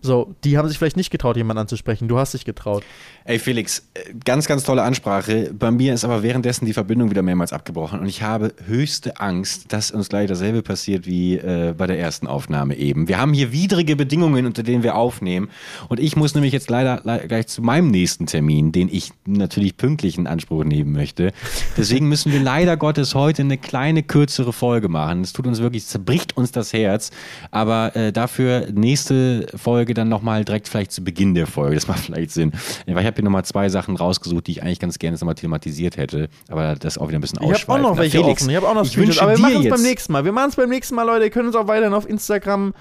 [0.00, 2.06] so, die haben sich vielleicht nicht getraut, jemanden anzusprechen.
[2.06, 2.84] Du hast dich getraut.
[3.24, 5.52] Ey, Felix, äh, ganz, ganz tolle Ansprache.
[5.52, 9.72] Bei mir ist aber währenddessen die Verbindung wieder mehrmals abgebrochen und ich habe höchste Angst,
[9.72, 13.08] dass uns gleich dasselbe passiert wie äh, bei der ersten Aufnahme eben.
[13.08, 15.50] Wir haben hier widrige Bedingungen, unter denen wir aufnehmen
[15.88, 19.76] und ich muss nämlich jetzt leider, leider gleich zu meinem nächsten Termin, den ich natürlich
[19.76, 21.32] pünktlich in Anspruch nehmen möchte.
[21.76, 25.22] Deswegen müssen wir leider Gottes heute eine kleine, kürzere Folge machen.
[25.22, 27.10] Es tut uns wirklich, zerbricht uns das Herz,
[27.50, 31.74] aber äh, dafür nächste Folge Folge dann nochmal direkt vielleicht zu Beginn der Folge.
[31.74, 32.52] Das macht vielleicht Sinn.
[32.86, 35.96] Weil ich habe hier nochmal zwei Sachen rausgesucht, die ich eigentlich ganz gerne nochmal thematisiert
[35.96, 36.28] hätte.
[36.50, 37.56] Aber das auch wieder ein bisschen ausschweifen.
[37.56, 38.50] Ich habe auch noch welche Felix, offen.
[38.50, 39.18] Ich habe auch noch Screenshots.
[39.20, 40.24] Aber wir machen es beim nächsten Mal.
[40.26, 41.24] Wir machen es beim nächsten Mal, Leute.
[41.24, 42.74] Ihr könnt uns auch weiterhin auf Instagram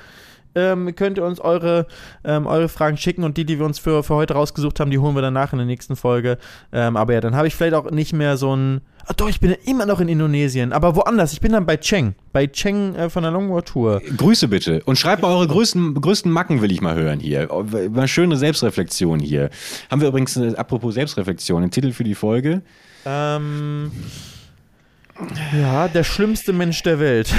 [0.56, 1.86] ähm, könnt ihr uns eure,
[2.24, 4.98] ähm, eure Fragen schicken und die, die wir uns für, für heute rausgesucht haben, die
[4.98, 6.40] holen wir danach in der nächsten Folge.
[6.72, 8.82] Ähm, aber ja, dann habe ich vielleicht auch nicht mehr so ein.
[9.10, 11.32] Ach doch, ich bin ja immer noch in Indonesien, aber woanders.
[11.32, 14.02] Ich bin dann bei Cheng, bei Cheng äh, von der Longboard Tour.
[14.18, 17.48] Grüße bitte und schreibt mal eure größten, größten Macken, will ich mal hören hier.
[17.90, 19.50] Mal schöne Selbstreflexion hier.
[19.90, 22.62] Haben wir übrigens, äh, apropos Selbstreflexion, einen Titel für die Folge?
[23.06, 23.92] Ähm.
[25.56, 27.34] Ja, der schlimmste Mensch der Welt.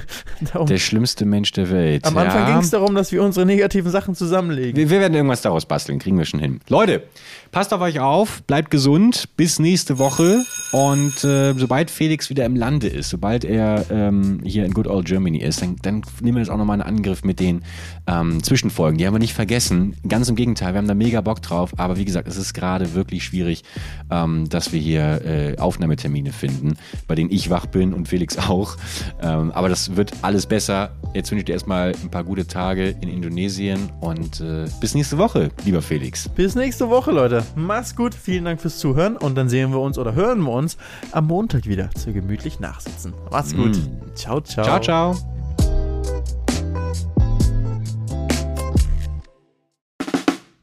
[0.68, 2.04] der schlimmste Mensch der Welt.
[2.04, 2.50] Am Anfang ja.
[2.50, 4.76] ging es darum, dass wir unsere negativen Sachen zusammenlegen.
[4.76, 6.60] Wir, wir, werden irgendwas daraus basteln, kriegen wir schon hin.
[6.68, 7.04] Leute,
[7.50, 10.44] passt auf euch auf, bleibt gesund, bis nächste Woche.
[10.72, 15.06] Und äh, sobald Felix wieder im Lande ist, sobald er ähm, hier in Good Old
[15.06, 17.62] Germany ist, dann, dann nehmen wir jetzt auch nochmal einen Angriff mit den
[18.06, 18.98] ähm, Zwischenfolgen.
[18.98, 19.96] Die haben wir nicht vergessen.
[20.06, 21.72] Ganz im Gegenteil, wir haben da mega Bock drauf.
[21.78, 23.62] Aber wie gesagt, es ist gerade wirklich schwierig,
[24.10, 26.76] ähm, dass wir hier äh, Aufnahmetermine finden,
[27.06, 28.76] bei denen denen ich wach bin und Felix auch.
[29.20, 30.90] Ähm, aber das wird alles besser.
[31.14, 35.18] Jetzt wünsche ich dir erstmal ein paar gute Tage in Indonesien und äh, bis nächste
[35.18, 36.28] Woche, lieber Felix.
[36.28, 37.44] Bis nächste Woche, Leute.
[37.54, 38.14] Mach's gut.
[38.14, 40.76] Vielen Dank fürs Zuhören und dann sehen wir uns oder hören wir uns
[41.12, 43.14] am Montag wieder zu gemütlich nachsitzen.
[43.30, 43.76] Macht's gut.
[43.76, 44.14] Mm.
[44.14, 44.64] Ciao, ciao.
[44.64, 45.16] Ciao, ciao.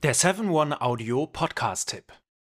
[0.02, 2.06] Der 7-One Audio Podcast-Tipp.